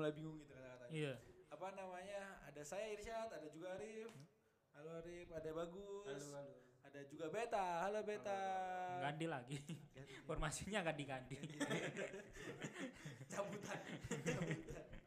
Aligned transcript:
mulai 0.00 0.16
bingung 0.16 0.40
gitu 0.40 0.56
kata-katanya. 0.56 0.96
Iya. 0.96 1.14
Apa 1.52 1.66
namanya? 1.76 2.20
Ada 2.48 2.62
saya 2.64 2.88
Irsyad, 2.96 3.28
ada 3.28 3.48
juga 3.52 3.76
Arif. 3.76 4.08
Halo 4.72 4.90
Arif, 5.04 5.28
ada 5.28 5.50
Bagus. 5.52 6.08
Halo, 6.08 6.26
halo. 6.40 6.54
Ada 6.88 7.00
juga 7.04 7.26
Beta. 7.28 7.66
Halo 7.84 8.00
Beta. 8.08 8.40
Ganti 9.04 9.26
lagi. 9.28 9.60
Formasinya 10.24 10.80
ganti-ganti. 10.80 11.36
Cabutan. 13.32 13.80
Cabutan. 14.24 14.99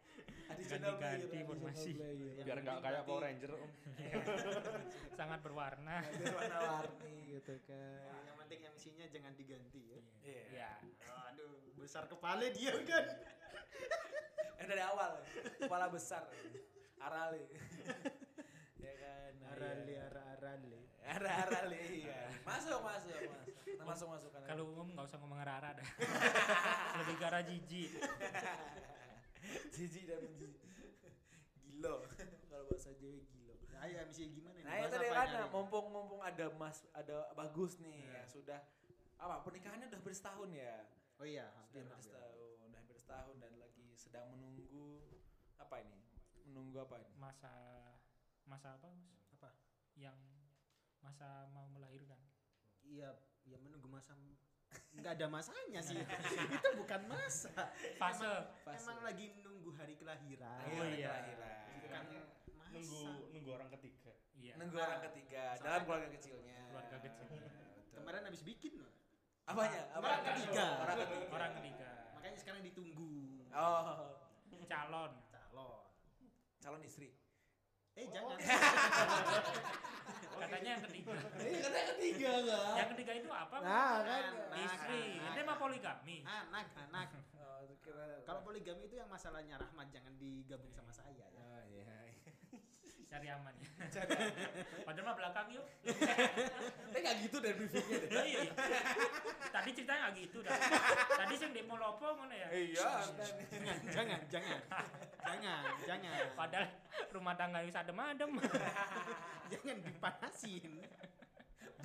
Ganti-ganti 0.73 1.37
formasi. 1.45 1.91
player. 1.93 2.33
Biar 2.41 2.57
nggak 2.65 2.77
kayak 2.81 3.01
Power 3.05 3.21
Ranger 3.21 3.51
om. 3.53 3.71
Sangat 5.19 5.39
berwarna. 5.45 6.01
Biar 6.17 6.33
warna-warni 6.33 7.15
gitu 7.37 7.53
kan. 7.69 8.09
Nah, 8.09 8.21
yang 8.25 8.37
penting 8.41 8.59
MC-nya 8.73 9.05
jangan 9.13 9.33
diganti 9.37 9.81
ya. 9.93 9.99
Iya. 10.25 10.43
Iya. 10.49 10.69
Aduh, 11.29 11.53
besar 11.77 12.09
kepala 12.09 12.45
dia 12.49 12.71
udah. 12.73 13.05
Eh 14.53 14.69
dari 14.69 14.79
awal 14.85 15.19
kepala 15.59 15.91
besar. 15.91 16.23
Arale. 17.01 17.41
ya 18.85 18.93
kan. 18.95 19.31
nah, 19.43 19.51
Arale, 19.59 19.91
iya. 19.91 20.07
ara 20.07 20.23
arale. 20.39 20.75
Ara 21.03 21.31
arale 21.43 21.81
iya. 21.91 22.21
Masuk 22.47 22.79
masuk 22.79 23.11
masuk. 23.11 23.53
Kita 23.65 23.83
masuk 23.83 24.07
masuk 24.07 24.29
kan. 24.31 24.41
Kalau 24.47 24.63
umum 24.71 24.87
nggak 24.93 25.03
usah 25.09 25.19
ngomong 25.19 25.41
rara 25.43 25.75
dah. 25.75 25.89
Lebih 27.03 27.15
ke 27.19 27.25
arah 27.27 27.43
jijik. 27.43 27.91
Jiji 29.75 30.07
dan 30.07 30.23
menjiji. 30.23 30.62
Gilo. 31.83 31.99
Kalau 32.47 32.63
bahasa 32.71 32.95
Jawa 32.95 33.19
gilo. 33.27 33.59
Nah, 33.75 33.83
ayo 33.83 33.95
MC 34.07 34.31
gimana 34.31 34.55
nih? 34.55 34.63
Nah, 34.63 34.75
itu 34.87 34.95
kan 34.95 35.03
hari 35.19 35.35
ini? 35.35 35.51
mumpung 35.51 35.85
mumpung 35.91 36.21
ada 36.23 36.47
Mas 36.55 36.87
ada 36.95 37.27
bagus 37.35 37.75
nih 37.83 38.07
ya 38.07 38.23
sudah 38.23 38.59
apa 39.19 39.43
pernikahannya 39.43 39.91
udah 39.91 39.99
bersetahun 39.99 40.55
ya. 40.55 40.87
Oh 41.19 41.27
iya, 41.27 41.51
Sudah 41.67 41.83
hampir 41.83 41.83
hampir 41.83 41.91
hampir. 41.91 42.11
setahun, 42.15 42.55
udah 42.63 42.79
hampir 42.79 42.97
setahun 43.03 43.35
dan 43.43 43.51
lagi 43.59 43.87
sedang 43.99 44.31
menunggu 44.31 45.03
apa 45.59 45.75
ini? 45.83 45.99
Menunggu 46.47 46.77
apa 46.87 46.95
ini? 47.03 47.11
Masa 47.19 47.51
masa 48.47 48.79
apa 48.79 48.87
Mas? 48.87 49.11
Apa? 49.35 49.51
Yang 49.99 50.15
masa 51.03 51.51
mau 51.51 51.67
melahirkan. 51.67 52.19
Iya, 52.87 53.11
ya 53.43 53.59
menunggu 53.59 53.91
masa 53.91 54.15
nggak 54.93 55.19
ada 55.19 55.27
masanya 55.27 55.81
sih. 55.83 55.99
itu 56.55 56.69
bukan 56.79 57.01
masa. 57.11 57.51
Fase. 57.99 58.31
Fase. 58.63 58.87
Emang 58.87 59.03
lagi 59.03 59.35
nunggu 59.43 59.75
hari 59.75 59.99
kelahiran. 59.99 60.63
Oh, 60.79 60.87
iya. 60.87 61.11
kelahiran. 61.11 61.62
Nunggu 62.73 63.01
nunggu 63.31 63.49
orang 63.51 63.69
ketiga. 63.71 64.11
Iya. 64.33 64.53
Nunggu 64.57 64.75
Nah, 64.75 64.85
orang 64.87 65.01
ketiga 65.03 65.41
soalnya- 65.51 65.63
dalam 65.63 65.81
keluarga 65.83 66.07
kecilnya. 66.09 66.57
Keluarga 66.67 66.97
kecil. 66.99 67.25
Iya, 67.29 67.45
betul. 67.45 67.93
Kemarin 67.93 68.21
habis 68.25 68.43
bikin 68.43 68.73
loh. 68.77 68.91
Apanya? 69.43 69.81
Apa? 69.91 70.03
Orang 70.03 70.23
ketiga. 70.25 70.65
Orang 70.79 70.97
ketiga. 70.97 71.27
Orang 71.29 71.51
ketiga. 71.53 71.89
Makanya 72.13 72.37
sekarang 72.37 72.61
ditunggu 72.61 73.11
Oh, 73.53 74.17
Calon. 74.65 75.11
calon. 75.29 75.83
calon 76.57 76.81
istri. 76.81 77.13
Eh 77.93 78.07
jangan. 78.09 78.37
Katanya 80.33 80.69
yang 80.73 80.83
ketiga. 80.83 81.11
Ini 81.37 81.57
katanya 81.61 81.85
ketiga 81.93 82.29
enggak? 82.41 82.73
Yang 82.73 82.89
ketiga 82.97 83.11
itu 83.15 83.29
apa? 83.29 83.55
Nah, 83.61 83.95
kan. 84.01 84.23
Istri. 84.57 85.03
Ini 85.21 85.41
mah 85.43 85.57
poligami. 85.57 86.17
anak, 86.23 86.65
anak. 86.73 87.07
Oh, 87.37 87.61
Kalau 88.23 88.41
poligami 88.41 88.87
itu 88.87 88.95
yang 88.95 89.07
masalahnya 89.07 89.59
Rahmat 89.59 89.91
jangan 89.91 90.15
digabung 90.17 90.71
sama 90.71 90.89
saya 90.89 91.13
ya. 91.13 91.27
Oh, 91.37 91.61
iya. 91.69 91.83
Cari 93.13 93.29
aman 93.29 93.53
ya. 93.61 93.69
Padahal 94.89 95.05
mah 95.05 95.15
belakang 95.15 95.47
yuk. 95.53 95.65
Tapi 96.89 96.97
enggak 96.97 97.15
gitu 97.21 97.37
dari 97.37 97.53
briefingnya 97.53 97.97
deh. 98.01 98.09
Iya, 98.09 98.39
iya. 98.49 98.53
Tadi 99.53 99.69
ceritanya 99.69 99.99
nggak 100.09 100.15
gitu 100.17 100.37
dah. 100.41 100.57
Tadi 101.13 101.33
sing 101.37 101.53
demo 101.53 101.77
lopo 101.77 102.07
ngono 102.09 102.33
ya. 102.33 102.49
Iya. 102.49 102.89
Jangan, 103.13 103.79
jangan, 103.93 104.19
jangan. 104.33 104.59
Jangan, 105.21 105.63
jangan. 105.85 106.25
Padahal 106.33 106.65
rumah 107.13 107.33
tangga 107.37 107.61
wis 107.61 107.77
adem-adem. 107.77 108.31
Jangan 109.53 109.77
dipanasin. 109.85 110.73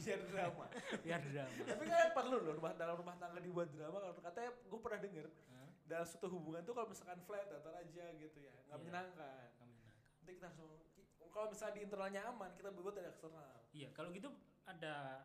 Biar 0.01 0.21
drama. 0.25 0.65
Biar 1.05 1.21
drama. 1.21 1.53
Tapi 1.61 1.85
kan 1.85 2.11
perlu 2.17 2.37
loh 2.41 2.53
rumah 2.57 2.73
dalam 2.73 2.97
rumah 2.97 3.21
tangga 3.21 3.45
dibuat 3.45 3.69
drama 3.69 4.01
kalau 4.01 4.17
katanya 4.17 4.51
gue 4.57 4.81
pernah 4.81 5.01
denger 5.05 5.27
dalam 5.85 6.05
suatu 6.05 6.29
hubungan 6.33 6.65
tuh 6.65 6.73
kalau 6.73 6.89
misalkan 6.89 7.21
flat 7.25 7.49
datar 7.49 7.77
aja 7.77 8.05
gitu 8.17 8.39
ya 8.41 8.53
nggak 8.65 8.73
Iya. 8.73 8.81
menyenangkan. 8.81 9.45
Nggak 9.53 9.69
menyenangkan. 9.69 10.09
Nanti 10.17 10.31
kita 10.33 10.49
harus 10.49 10.88
kalau 11.31 11.47
misalnya 11.49 11.75
di 11.77 11.83
internalnya 11.85 12.21
aman 12.27 12.51
kita 12.55 12.69
berbuat 12.71 12.95
dari 12.95 13.09
eksternal. 13.09 13.47
Iya, 13.71 13.89
kalau 13.93 14.09
gitu 14.11 14.29
ada 14.65 15.25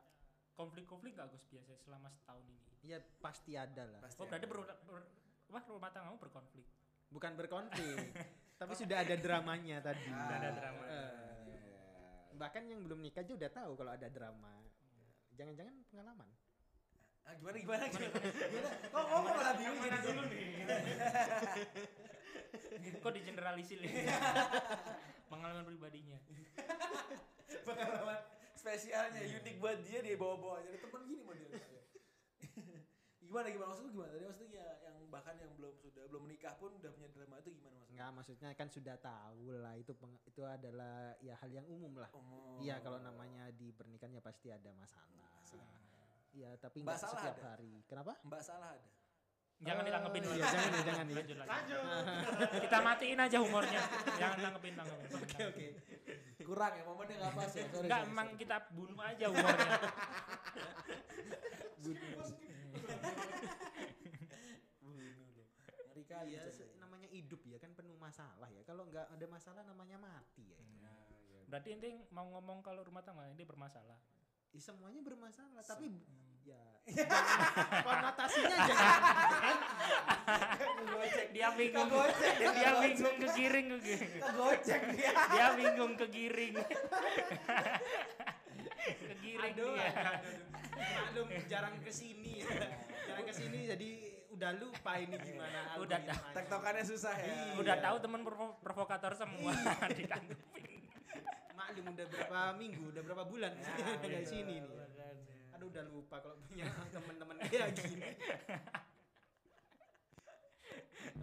konflik-konflik 0.54 1.14
nggak 1.14 1.30
Gus 1.30 1.46
biasa 1.48 1.74
selama 1.80 2.08
setahun 2.10 2.44
ini? 2.46 2.62
Ya 2.84 2.98
pasti 3.20 3.56
ada 3.56 3.84
lah. 3.88 4.00
Pasti 4.02 4.20
Oh, 4.20 4.28
berarti 4.28 4.46
ada. 4.46 4.52
ber, 4.52 4.60
ber- 4.66 5.10
apa, 5.50 5.60
rumah 5.70 5.90
tanggamu 5.90 6.18
berkonflik. 6.18 6.68
Bukan 7.10 7.32
berkonflik, 7.38 8.10
tapi 8.60 8.74
sudah 8.74 8.98
ada 9.02 9.16
dramanya 9.16 9.78
tadi. 9.80 10.04
Sudah 10.10 10.38
ada 10.38 10.52
drama. 10.52 10.84
Eh, 10.88 11.12
bahkan 12.34 12.66
yang 12.66 12.82
belum 12.82 13.00
nikah 13.00 13.22
aja 13.22 13.34
udah 13.38 13.52
tahu 13.54 13.72
kalau 13.78 13.92
ada 13.94 14.08
drama. 14.10 14.52
Jangan-jangan 15.34 15.74
pengalaman. 15.90 16.30
Ah, 17.24 17.34
gimana 17.40 17.56
gimana 17.56 17.84
gimana? 17.88 18.20
gimana? 18.52 18.70
Kok 18.92 19.04
kok 19.04 19.20
kok 19.24 19.34
malah 19.38 19.56
bingung 19.56 19.80
jadi 19.80 20.00
dulu 20.02 20.22
nih. 20.28 20.44
Kok 23.04 23.12
di 23.16 23.22
generalisir 23.24 23.80
Pengalaman 25.34 25.66
pribadinya. 25.66 26.20
Pengalaman 27.68 28.20
spesialnya 28.54 29.20
unik 29.20 29.56
buat 29.58 29.78
dia 29.82 30.00
dia 30.06 30.16
bawa-bawa 30.16 30.62
jadi 30.62 30.78
temen 30.78 31.02
gini 31.10 31.22
modelnya. 31.26 31.58
gimana 33.26 33.50
gimana 33.50 33.68
maksudnya 33.74 33.92
gimana? 33.98 34.10
Tadi 34.14 34.26
maksudnya 34.30 34.62
ya, 34.62 34.70
yang 34.86 34.98
bahkan 35.10 35.36
yang 35.42 35.52
belum 35.58 35.74
sudah 35.82 36.04
belum 36.06 36.22
menikah 36.30 36.54
pun 36.62 36.70
udah 36.78 36.92
punya 36.94 37.10
drama 37.10 37.36
itu 37.42 37.50
gimana 37.50 37.76
maksudnya? 37.82 37.98
Enggak, 37.98 38.10
maksudnya 38.14 38.50
kan 38.54 38.68
sudah 38.70 38.96
tahu 39.02 39.42
lah 39.58 39.74
itu 39.74 39.92
peng- 39.98 40.22
itu 40.30 40.42
adalah 40.46 41.18
ya 41.18 41.34
hal 41.42 41.50
yang 41.50 41.66
umum 41.66 41.98
lah. 41.98 42.14
Iya, 42.62 42.78
kalau 42.86 43.02
namanya 43.02 43.50
di 43.50 43.74
pernikahan 43.74 44.14
ya 44.14 44.22
pasti 44.22 44.54
ada 44.54 44.70
masalah. 44.78 45.10
Iya, 46.34 46.58
tapi 46.58 46.82
salah 46.82 47.14
setiap 47.14 47.38
ada? 47.38 47.44
hari. 47.54 47.74
Kenapa? 47.86 48.18
Mbak 48.26 48.42
salah 48.42 48.74
ada. 48.74 48.90
Jangan 49.60 49.84
ditanggepin 49.84 50.22
dulu. 50.22 50.34
iya, 50.34 50.46
jangan 50.46 50.72
ya, 50.72 50.82
jangan 50.84 51.06
ya. 51.06 51.14
Lanjut 51.16 51.38
lagi. 51.38 51.52
Kita 52.60 52.78
matiin 52.80 53.20
aja 53.20 53.38
humornya. 53.40 53.82
Jangan 54.18 54.38
tanggepin 54.42 54.74
tanggepin. 54.74 55.10
Oke, 55.24 55.40
oke. 55.46 55.68
Kurang 56.44 56.74
ya 56.74 56.84
momennya 56.84 57.16
nggak 57.16 57.34
pas 57.34 57.48
ya. 57.50 57.64
Sorry, 57.66 57.86
Enggak, 57.86 58.02
emang 58.04 58.28
sorry. 58.28 58.40
kita 58.40 58.56
bunuh 58.70 59.00
aja 59.00 59.26
humornya. 59.28 59.72
Bunuh 61.80 62.12
loh. 62.16 62.28
Ngeri 65.86 66.04
kali 66.04 66.30
Iya, 66.34 66.44
se- 66.50 66.70
namanya 66.76 67.08
hidup 67.08 67.42
ya 67.44 67.58
kan 67.58 67.72
penuh 67.72 67.96
masalah 67.96 68.50
ya. 68.50 68.62
Kalau 68.64 68.84
nggak 68.86 69.06
ada 69.10 69.26
masalah 69.28 69.62
namanya 69.64 69.98
mati 69.98 70.44
ya. 70.46 70.58
itu. 70.58 71.48
Berarti 71.48 71.70
inti 71.72 71.90
mau 72.10 72.26
ngomong 72.30 72.60
kalau 72.60 72.82
rumah 72.82 73.00
tangga 73.00 73.28
ini 73.28 73.44
bermasalah. 73.44 73.98
Ya, 74.50 74.60
semuanya 74.60 75.02
bermasalah, 75.02 75.62
tapi 75.64 75.90
ya 76.44 76.60
konotasinya 77.86 78.58
jangan 78.66 79.58
Dia 81.34 81.50
bingung. 81.52 81.90
Dia 82.54 82.72
bingung 82.80 83.16
kegiring 83.20 83.68
kegiring. 83.74 84.12
Kagocek 84.20 84.82
dia. 84.94 85.12
Dia 85.28 85.48
bingung 85.54 85.94
kegiring. 85.98 86.56
kegiring 89.02 89.54
Aduh, 89.54 89.74
dia. 89.74 89.90
aduh, 89.90 90.14
aduh. 90.14 90.48
maklum 90.74 91.28
jarang 91.46 91.76
ke 91.80 91.90
sini 91.90 92.42
ya. 92.42 92.48
jarang 93.06 93.26
ke 93.26 93.34
sini 93.34 93.60
jadi 93.66 93.90
udah 94.30 94.52
lupa 94.56 94.92
ini 94.98 95.16
gimana 95.18 95.78
Udah. 95.78 96.00
Tektokannya 96.34 96.84
susah 96.84 97.14
ya. 97.14 97.26
Iya. 97.26 97.54
Udah 97.58 97.76
tahu 97.80 97.96
teman 98.00 98.22
provo- 98.22 98.58
provokator 98.60 99.14
semua 99.14 99.54
ditanggepin. 99.92 100.82
maklum 101.54 101.86
udah 101.90 102.06
berapa 102.08 102.40
minggu 102.54 102.84
udah 102.90 103.02
berapa 103.04 103.24
bulan 103.24 103.52
Ya, 103.56 103.96
dari 104.00 104.26
sini 104.26 104.60
nih. 104.60 104.84
Aduh 105.64 105.72
udah 105.72 105.86
lupa 105.88 106.16
kalau 106.20 106.36
punya 106.44 106.68
teman-teman 106.96 107.36
kayak 107.48 107.72
gini 107.72 108.10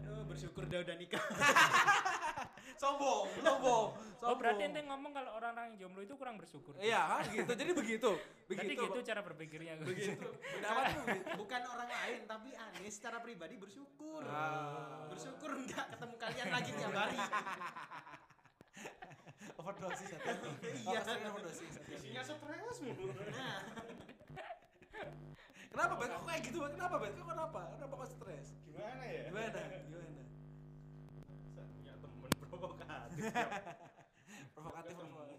aduh 0.00 0.24
bersyukur 0.24 0.64
dia 0.64 0.80
udah 0.80 0.96
nikah 0.96 1.20
Sombong, 2.80 3.28
sombong, 3.44 3.92
sombong. 3.92 4.24
Oh 4.24 4.34
berarti 4.40 4.64
ente 4.64 4.80
ngomong 4.80 5.12
kalau 5.12 5.36
orang-orang 5.36 5.76
yang 5.76 5.84
jomblo 5.84 6.00
itu 6.00 6.16
kurang 6.16 6.40
bersyukur. 6.40 6.72
Iya, 6.80 7.20
kan 7.20 7.28
gitu. 7.28 7.52
Jadi 7.52 7.72
begitu. 7.76 8.10
Berarti 8.48 8.72
Begitu. 8.72 8.82
gitu 8.88 8.98
cara 9.04 9.20
berpikirnya. 9.20 9.72
Begitu. 9.84 10.16
Beda 10.56 10.68
apa 10.72 10.80
tuh? 10.88 11.04
bukan 11.36 11.60
orang 11.68 11.88
lain 11.92 12.20
tapi 12.24 12.56
aneh 12.56 12.88
secara 12.88 13.20
pribadi 13.20 13.60
bersyukur 13.60 14.24
Ah. 14.24 15.04
bersyukur 15.12 15.52
nggak 15.60 15.86
ketemu 15.92 16.14
kalian 16.16 16.46
lagi 16.48 16.70
tiap 16.72 16.92
hari 16.96 17.18
Overdosis 19.60 20.10
atau 20.16 20.32
Iya. 20.64 20.98
Keseringan 21.04 21.30
overdosis. 21.36 21.74
isinya 21.90 22.22
stres 22.24 22.78
mulu 22.80 23.12
nah 23.12 23.60
Kenapa 25.70 25.94
Bet? 25.96 26.10
Kok 26.10 26.24
kayak 26.24 26.42
gitu? 26.44 26.58
Kenapa 26.66 26.96
Bet? 26.98 27.12
Kok 27.14 27.26
kenapa? 27.26 27.60
Kenapa 27.72 27.94
kok 27.96 28.08
stres? 28.10 28.48
Gimana 28.64 29.04
ya? 29.06 29.22
Gimana? 29.28 29.60
Gimana? 29.86 30.22
Saya 31.54 31.66
punya 31.68 31.92
temen 31.96 32.30
provokatif. 32.42 33.22
Provokatif 34.54 34.94
provokatif. 34.94 35.38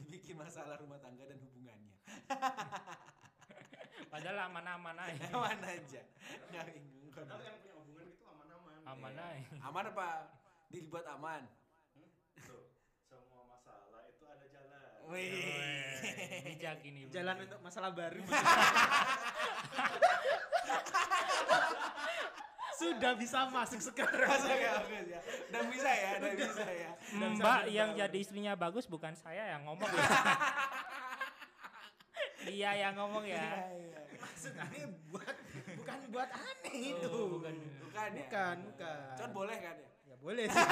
Dibikin 0.00 0.36
masalah 0.36 0.76
rumah 0.76 0.98
tangga 0.98 1.24
dan 1.24 1.38
hubungannya. 1.38 1.94
Padahal 4.12 4.38
aman-aman 4.50 4.96
aja. 4.98 5.24
Aman 5.30 5.60
aja. 5.62 6.02
Nggak 6.50 6.64
bingung. 6.66 7.08
Padahal 7.14 7.40
yang 7.40 7.56
punya 7.62 7.74
hubungan 7.78 8.04
itu 8.08 8.24
aman-aman. 8.26 8.74
Aman 8.88 9.12
Iya. 9.12 9.24
aja. 9.38 9.56
Aman 9.62 9.84
apa? 9.86 10.08
Dibuat 10.66 11.06
aman. 11.06 11.42
Tuh, 12.42 12.74
semua 13.06 13.44
masalah 13.46 14.02
itu 14.08 14.24
ada 14.26 14.46
jalan. 14.48 14.80
Wih. 15.10 16.46
Bijak 16.46 16.78
ini. 16.86 17.10
Jalan 17.10 17.36
untuk 17.42 17.58
masalah 17.60 17.90
baru. 17.90 18.22
Sudah 22.80 23.12
bisa 23.18 23.44
masuk 23.52 23.80
sekarang. 23.82 24.30
Masa 24.30 24.48
nggak 24.48 24.72
bagus 24.86 25.06
ya? 25.10 25.20
Udah 25.50 25.62
bisa 25.68 25.90
ya, 25.90 26.10
udah 26.16 26.32
bisa 26.32 26.64
ya. 26.64 26.90
Mbak 27.12 27.62
yang 27.68 27.90
jadi 27.92 28.18
istrinya 28.22 28.56
bagus 28.56 28.88
bukan 28.88 29.12
saya 29.18 29.52
yang 29.52 29.66
ngomong 29.68 29.90
ya. 29.90 30.06
Dia 32.48 32.72
yang 32.72 32.96
ngomong 32.96 33.28
ya. 33.28 33.36
Iya, 33.36 33.68
iya. 33.76 34.00
Maksud 34.16 34.56
aneh 34.56 34.88
buat 35.12 35.36
bukan 35.76 35.98
buat 36.08 36.30
aneh 36.32 36.76
itu. 36.96 37.04
Oh, 37.12 37.36
bukan. 37.36 37.52
Bukan 37.84 38.08
ya? 38.16 38.24
Bukan, 38.24 38.56
bukan. 38.72 39.12
Cuman 39.20 39.32
boleh 39.36 39.56
kan 39.60 39.76
ya? 39.76 39.90
Ya 40.08 40.16
boleh 40.16 40.44
sih. 40.48 40.56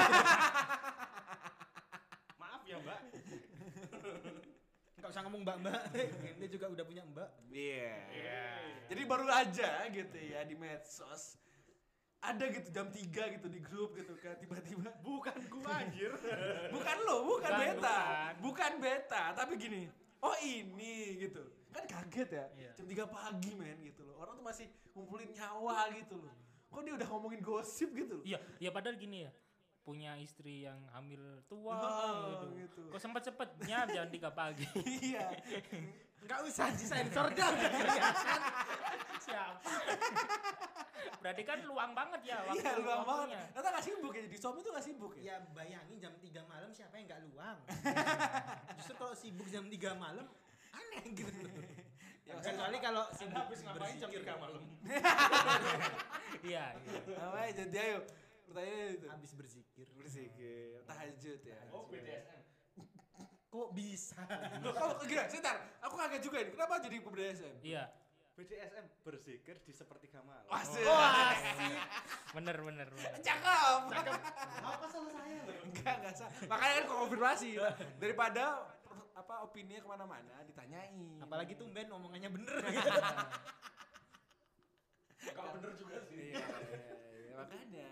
Maaf 2.41 2.61
ya 2.65 2.77
mbak. 2.81 2.99
Enggak 4.95 5.09
usah 5.09 5.21
ngomong 5.23 5.41
mbak-mbak. 5.43 5.79
Ini 6.35 6.47
juga 6.47 6.65
udah 6.67 6.83
punya 6.83 7.03
mbak. 7.05 7.29
Iya. 7.49 7.95
Iya. 8.11 8.43
Jadi 8.89 9.01
baru 9.05 9.25
aja 9.25 9.69
gitu 9.87 10.17
ya 10.17 10.43
di 10.43 10.55
medsos 10.55 11.39
ada 12.19 12.51
gitu 12.51 12.67
jam 12.69 12.91
3 12.91 12.99
gitu 13.39 13.47
di 13.47 13.63
grup 13.63 13.95
gitu 13.95 14.11
kan 14.19 14.35
tiba-tiba 14.35 14.91
Bukan 14.99 15.39
gua 15.47 15.71
anjir. 15.79 16.11
bukan 16.75 16.97
lo 17.07 17.23
bukan, 17.23 17.47
Bukan, 17.47 17.55
beta 17.55 17.79
bukan. 17.79 18.33
bukan 18.43 18.71
beta 18.75 19.23
tapi 19.31 19.55
gini 19.55 19.87
oh 20.19 20.35
ini 20.43 21.15
gitu 21.15 21.39
kan 21.71 21.87
kaget 21.87 22.29
ya 22.35 22.45
Iya. 22.59 22.71
jam 22.75 22.85
3 22.91 23.07
pagi 23.07 23.55
men 23.55 23.79
gitu 23.87 24.03
loh 24.03 24.19
orang 24.19 24.35
tuh 24.35 24.43
masih 24.43 24.67
ngumpulin 24.91 25.31
nyawa 25.31 25.95
gitu 25.95 26.19
loh 26.19 26.35
kok 26.67 26.81
dia 26.83 26.93
udah 26.99 27.07
ngomongin 27.07 27.39
gosip 27.39 27.89
gitu 27.95 28.19
loh 28.19 28.25
Iya, 28.27 28.37
ya 28.59 28.69
padahal 28.69 28.99
gini 28.99 29.23
ya. 29.23 29.31
Punya 29.89 30.13
istri 30.15 30.61
yang 30.61 30.77
hamil 30.93 31.17
tua 31.43 31.73
Oh, 31.73 32.13
gitu. 32.29 32.45
gitu. 32.61 32.81
Kok 32.93 33.01
sempet-sempetnya 33.01 33.89
jam 33.89 34.05
3 34.05 34.29
pagi. 34.31 34.69
iya 35.01 35.33
Enggak 36.21 36.45
usah 36.45 36.69
disensor 36.71 37.25
dah. 37.33 37.49
kelihatan. 37.49 38.41
Siapa? 39.19 39.71
Berarti 41.19 41.41
kan 41.41 41.57
luang 41.63 41.91
banget 41.91 42.21
ya 42.23 42.37
waktu 42.43 42.61
iya 42.61 42.71
luang 42.77 43.01
banget 43.01 43.27
waktunya. 43.27 43.41
ternyata 43.49 43.69
gak 43.71 43.83
sibuk 43.83 44.11
ya 44.13 44.21
jadi 44.23 44.37
suami 44.37 44.59
tuh 44.61 44.71
gak 44.71 44.85
sibuk 44.85 45.11
ya 45.15 45.23
Ya 45.25 45.35
bayangin 45.51 45.97
jam 45.97 46.13
3 46.15 46.21
malam 46.45 46.69
siapa 46.69 46.93
yang 46.95 47.05
nggak 47.09 47.21
luang. 47.25 47.57
Justru 48.77 48.93
kalau 48.95 49.13
sibuk 49.13 49.47
jam 49.49 49.65
3 49.65 49.73
malam 49.95 50.27
aneh 50.69 51.03
gitu. 51.11 51.49
Ya, 52.23 52.37
Kecuali 52.37 52.77
kalau 52.77 53.09
sibuk 53.11 53.35
habis 53.35 53.59
ngapain 53.59 53.97
jam 53.97 54.05
berzikir. 54.05 54.21
3 54.31 54.37
malam? 54.37 54.61
Iya, 56.39 56.65
iya. 56.77 57.51
jadi 57.57 57.77
ayo 57.81 57.97
pertanyaannya 58.49 58.87
itu 58.91 59.07
Habis 59.07 59.31
berzikir. 59.33 59.87
berzikir 59.93 60.81
tahajud 60.83 61.39
ya 61.41 61.59
Oh 61.69 61.85
BDSM. 61.85 62.41
Kok 63.49 63.69
bisa? 63.73 64.19
oh 64.77 65.01
gila 65.01 65.25
sebentar 65.25 65.57
aku 65.79 65.95
kaget 65.95 66.21
juga 66.21 66.37
ini 66.39 66.51
kenapa 66.51 66.73
jadi 66.79 66.97
BDSM 66.97 67.55
Iya, 67.61 67.83
BDSM 68.35 68.85
berzikir 69.01 69.55
di 69.59 69.73
sepertiga 69.73 70.21
malam. 70.21 70.45
Asik. 70.47 70.85
Wah, 70.85 71.33
bener 72.31 72.55
bener 72.55 72.87
bener. 72.87 73.11
Cakep. 73.19 73.81
Apa 74.61 74.85
salah 74.87 75.11
saya? 75.11 75.41
Enggak, 75.59 75.93
enggak 75.97 76.13
salah. 76.15 76.33
Makanya 76.45 76.73
kan 76.75 76.85
konfirmasi. 76.87 77.49
Daripada 77.97 78.43
apa 79.11 79.43
opininya 79.43 79.81
ke 79.81 79.89
mana-mana 79.89 80.45
ditanyain. 80.45 81.19
Apalagi 81.19 81.53
tumben 81.53 81.89
omongannya 81.89 82.29
bener. 82.31 82.53
Kalau 85.29 85.51
bener 85.57 85.71
juga 85.75 85.97
sih. 86.05 86.31
Iya, 86.31 86.39
iya, 86.39 86.95
iya, 87.11 87.33
makanya 87.35 87.89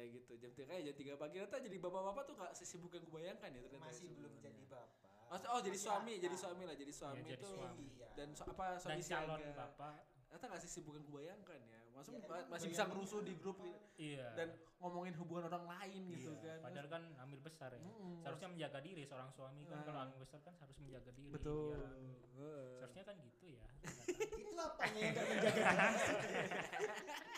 kayak 0.00 0.10
gitu 0.14 0.32
jam 0.34 0.50
tiga 0.50 0.64
kayak 0.66 0.82
jam 0.82 0.94
tiga 0.96 1.12
pagi 1.14 1.36
ternyata 1.36 1.60
jadi 1.60 1.76
bapak-bapak 1.78 2.22
tuh 2.24 2.34
gak 2.34 2.52
sesibuk 2.54 2.88
yang 2.90 3.04
kubayangkan 3.04 3.48
ya 3.50 3.60
ternyata 3.62 3.84
Masih 3.86 4.08
belum 4.10 4.32
jadi 4.38 4.62
bapak. 4.64 4.88
Maksud- 5.28 5.46
oh 5.46 5.60
jadi 5.60 5.70
Masih 5.70 5.86
suami 5.86 6.10
akan. 6.10 6.22
jadi 6.22 6.36
suami 6.36 6.62
lah 6.64 6.74
jadi 6.74 6.92
suami 6.92 7.20
jadi 7.22 7.36
tuh 7.38 7.52
suami. 7.54 7.84
Iya. 7.92 8.08
dan 8.14 8.28
so- 8.32 8.46
apa 8.46 8.66
Dan 8.66 8.80
suami 8.80 9.02
calon 9.04 9.38
siaga. 9.38 9.54
bapak. 9.60 9.94
ternyata 10.24 10.44
gak 10.48 10.62
sesibuk 10.62 10.92
yang 10.92 11.04
kubayangkan 11.04 11.60
ya 11.60 11.78
maksud 11.90 12.12
Ya, 12.12 12.22
emang 12.22 12.48
masih 12.48 12.68
bisa 12.68 12.82
ngerusuh 12.86 13.20
di 13.20 13.30
apa? 13.30 13.40
grup 13.40 13.56
gitu. 13.60 13.78
Iya. 14.00 14.26
dan 14.32 14.48
ngomongin 14.78 15.12
hubungan 15.14 15.44
orang 15.44 15.64
lain 15.68 16.00
gitu 16.08 16.32
Iya, 16.32 16.40
kan 16.40 16.58
Padahal 16.64 16.88
kan 16.88 17.02
hamil 17.14 17.40
besar 17.40 17.70
ya. 17.70 17.80
Mm-mm. 17.80 18.14
Seharusnya 18.20 18.48
menjaga 18.48 18.78
diri 18.80 19.02
seorang 19.04 19.28
suami 19.28 19.60
kan 19.62 19.76
Nah. 19.76 19.84
kalau 19.84 20.00
hamil 20.00 20.16
besar 20.16 20.38
kan 20.40 20.54
harus 20.56 20.76
menjaga 20.78 21.10
diri. 21.12 21.30
betul 21.30 21.76
Iya. 21.76 22.16
Heeh. 22.32 22.66
Seharusnya 22.78 23.04
kan 23.04 23.16
gitu 23.20 23.46
ya. 23.50 23.64
Itu 24.40 24.52
apanya 24.56 25.00
yang 25.02 25.14
menjaga 25.30 25.50
diri? 25.52 25.78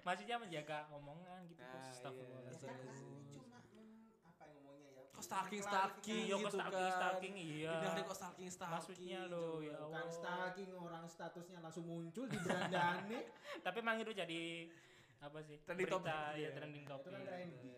Maksudnya 0.00 0.36
menjaga 0.36 0.78
omongan 0.90 1.40
gitu. 1.46 1.60
Nah, 1.60 1.72
Bos. 1.72 1.88
Astagfirullah. 1.90 2.42
iya. 2.42 2.50
Ya 2.50 2.58
kan 2.58 2.86
cuma 3.28 3.58
apa 4.24 4.44
yang 4.44 4.58
ngomongnya 4.58 4.90
ya? 4.90 5.04
kok 5.10 5.22
stalking 5.22 5.60
stalking 5.60 6.22
Iya, 6.22 6.34
kok 6.34 6.40
gitu 6.40 6.56
stalking 6.56 6.80
kan 6.80 6.96
stalking 6.96 7.34
iya. 7.36 7.74
Pindah 7.78 8.04
kok 8.04 8.16
stalking 8.16 8.48
stalking 8.48 8.74
Maksudnya 8.74 9.20
loh 9.26 9.54
ya 9.60 9.76
Bukan 9.76 9.94
Allah. 9.98 10.08
stalking 10.10 10.70
orang 10.72 11.04
statusnya 11.04 11.58
langsung 11.60 11.84
muncul 11.84 12.24
di 12.24 12.38
berandane. 12.38 13.18
Tapi 13.64 13.76
emang 13.78 13.96
itu 13.98 14.12
jadi 14.12 14.42
apa 15.20 15.38
sih? 15.40 15.56
Trending 15.60 15.84
berita 15.84 16.00
topic, 16.00 16.08
ya 16.08 16.32
iya. 16.34 16.48
trending 16.50 16.80
Itu 16.80 16.90
topic. 16.90 17.10
kan 17.10 17.22
trending. 17.22 17.76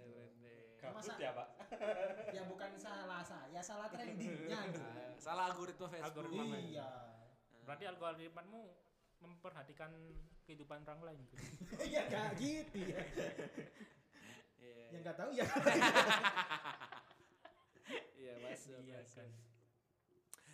Gabut 0.79 0.99
Masa- 0.99 1.15
ya 1.17 1.31
pak. 1.33 1.49
Ya 2.37 2.43
bukan 2.43 2.71
salah 2.77 3.23
saya, 3.23 3.61
salah 3.61 3.87
trendingnya 3.87 4.59
gitu. 4.69 4.81
Ah, 4.81 5.11
salah 5.17 5.45
algoritma 5.49 5.87
Facebook 5.87 6.07
Algoritma 6.09 6.43
Facebook. 6.45 6.71
Iya. 6.71 6.89
Berarti 7.63 7.85
algoritmamu 7.89 8.63
memperhatikan 9.23 9.91
kehidupan 10.43 10.83
orang 10.83 11.01
lain 11.07 11.19
gitu. 11.25 11.37
Iya 11.89 12.03
gak 12.07 12.31
gitu 12.37 12.79
ya. 12.83 13.03
Iya, 14.59 14.85
Yang 14.91 15.01
nggak 15.03 15.17
tahu 15.17 15.31
ya. 15.33 15.47
iya 18.19 18.33
masuk 18.39 18.79
Iya 18.83 18.99
masuk. 19.01 19.19
kan. 19.19 19.31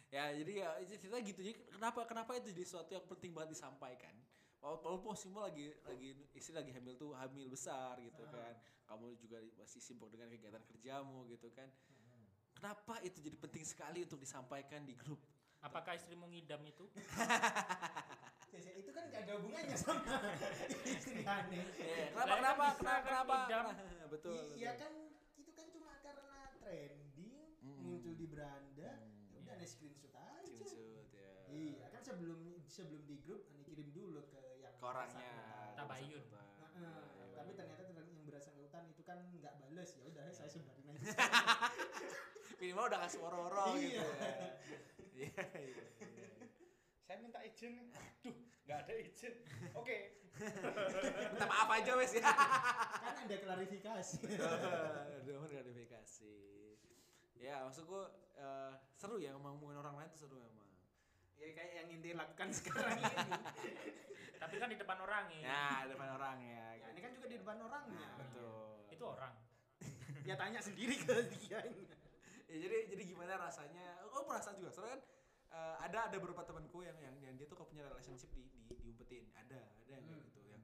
ya 0.08 0.24
jadi 0.32 0.52
ya 0.64 0.68
itu 0.80 0.92
cerita 0.96 1.20
gitu 1.20 1.40
jadi 1.44 1.56
kenapa 1.68 2.00
kenapa 2.08 2.32
itu 2.34 2.48
jadi 2.48 2.64
sesuatu 2.64 2.96
yang 2.96 3.04
penting 3.04 3.36
banget 3.36 3.52
disampaikan 3.52 4.16
Wal- 4.58 4.80
walaupun 4.80 5.12
posisimu 5.12 5.38
lagi 5.38 5.68
lagi 5.84 6.16
istri 6.32 6.56
lagi 6.56 6.72
hamil 6.72 6.96
tuh 6.96 7.12
hamil 7.12 7.44
besar 7.46 8.00
gitu 8.00 8.24
Ah. 8.24 8.32
kan 8.32 8.54
kamu 8.88 9.20
juga 9.20 9.36
masih 9.54 9.84
sibuk 9.84 10.08
dengan 10.08 10.32
kegiatan 10.32 10.64
kerjamu 10.64 11.28
gitu 11.28 11.52
kan 11.52 11.68
kenapa 12.56 13.04
itu 13.04 13.20
jadi 13.20 13.36
penting 13.36 13.62
sekali 13.62 14.00
untuk 14.02 14.16
disampaikan 14.18 14.82
di 14.82 14.96
grup 14.96 15.20
Apakah 15.58 15.98
istrimu 15.98 16.30
ngidam 16.30 16.62
itu? 16.62 16.86
Ya, 18.58 18.72
itu 18.74 18.90
kan 18.90 19.02
gak 19.08 19.20
ada 19.22 19.32
hubungannya 19.38 19.76
sama 19.78 20.02
istri 20.84 21.22
aneh. 21.22 21.62
Iya, 21.78 22.04
kenapa 22.10 22.34
kan 22.34 22.38
kenapa 22.42 22.64
kenapa 23.04 23.36
kenapa. 23.46 23.70
Nah, 23.72 24.08
betul 24.10 24.34
Iya 24.54 24.72
kan 24.74 24.92
itu 25.34 25.50
kan 25.52 25.66
cuma 25.70 25.92
karena 26.00 26.38
trending 26.58 27.34
Mm-mm. 27.62 27.78
muncul 27.80 28.14
di 28.14 28.26
beranda. 28.26 28.90
Hmm. 28.98 29.30
Ya 29.30 29.38
udah 29.40 29.52
aneh 29.54 29.68
screenshot 29.68 30.12
aja. 30.12 30.42
Screenshot, 30.66 31.06
ya. 31.14 31.30
Iya 31.48 31.86
kan 31.88 32.02
sebelum 32.02 32.40
sebelum 32.66 33.02
di 33.04 33.16
grup 33.22 33.46
aneh 33.48 33.64
kirim 33.64 33.88
dulu 33.90 34.26
ke 34.26 34.40
yang 34.58 34.74
ke 34.74 34.84
orangnya. 34.84 35.30
Tabayun. 35.74 36.24
Nah, 36.28 36.44
eh, 36.78 37.30
tapi 37.34 37.50
ternyata 37.54 37.82
ternyata 37.82 38.10
yang 38.10 38.26
bersangkutan 38.26 38.82
itu 38.90 39.02
kan 39.02 39.18
nggak 39.32 39.54
bales 39.56 39.90
ya 39.94 40.02
udah 40.04 40.24
saya 40.30 40.50
sebarin 40.50 40.86
aja. 40.90 41.10
minimal 42.58 42.90
udah 42.90 43.00
kasih 43.06 43.22
oro-oro 43.22 43.78
gitu 43.78 44.02
Iya. 44.02 44.02
ya 44.02 44.26
iya 45.18 45.42
iya 45.54 45.86
iya. 45.94 46.46
Saya 47.06 47.22
minta 47.22 47.40
izin 47.40 47.72
nih. 47.72 47.86
Nggak 48.78 48.94
ada 48.94 48.94
izin. 49.02 49.34
Oke. 49.74 49.96
minta 51.34 51.46
maaf 51.50 51.66
aja 51.74 51.98
wes 51.98 52.14
ya 52.14 52.22
kan 52.22 53.14
ada 53.26 53.36
klarifikasi. 53.42 54.22
Aduh, 55.18 55.42
gratifikasi. 55.50 56.38
Ya, 57.42 57.66
maksudku 57.66 58.06
eh, 58.38 58.72
seru 58.94 59.18
ya 59.18 59.34
ngomongin 59.34 59.82
orang 59.82 59.98
lain 59.98 60.08
tuh 60.14 60.20
seru 60.22 60.38
emang. 60.38 60.70
ya 61.38 61.54
kayak 61.54 61.70
yang 61.74 61.86
inti 61.90 62.14
lakukan 62.14 62.50
sekarang 62.58 62.98
ini. 63.02 63.14
Tapi 64.38 64.54
kan 64.62 64.68
di 64.70 64.78
depan 64.78 64.98
orang 65.02 65.26
ya. 65.34 65.42
Ya, 65.42 65.66
depan 65.90 66.08
orang 66.14 66.38
ya. 66.38 66.66
Ya, 66.78 66.86
ini 66.94 67.00
kan 67.02 67.10
juga 67.14 67.26
di 67.30 67.36
depan 67.42 67.58
orangnya. 67.58 67.98
Nah, 67.98 68.14
betul. 68.22 68.86
Itu 68.94 69.04
orang. 69.06 69.34
Ya 70.22 70.34
tanya 70.34 70.62
sendiri 70.62 70.98
ke 70.98 71.14
dia. 71.34 71.62
Ya, 72.46 72.56
jadi 72.62 72.90
jadi 72.94 73.02
gimana 73.06 73.38
rasanya? 73.38 74.06
Oh, 74.14 74.22
perasaan 74.26 74.58
juga. 74.58 74.70
Soalnya 74.70 74.98
kan 74.98 75.02
eh, 75.50 75.76
ada 75.82 75.98
ada 76.10 76.16
beberapa 76.18 76.42
temanku 76.46 76.82
yang 76.86 76.98
yang, 76.98 77.14
yang 77.22 77.34
dia 77.38 77.46
tuh 77.46 77.54
kalau 77.58 77.70
punya 77.70 77.86
relationship 77.86 78.30
di, 78.34 78.42
di 78.68 78.84
diumpetin. 78.84 79.24
Ada, 79.32 79.60
ada 79.64 79.82
yang 79.88 80.02
kayak 80.04 80.20
Hmm. 80.20 80.28
gitu 80.28 80.40
yang 80.44 80.62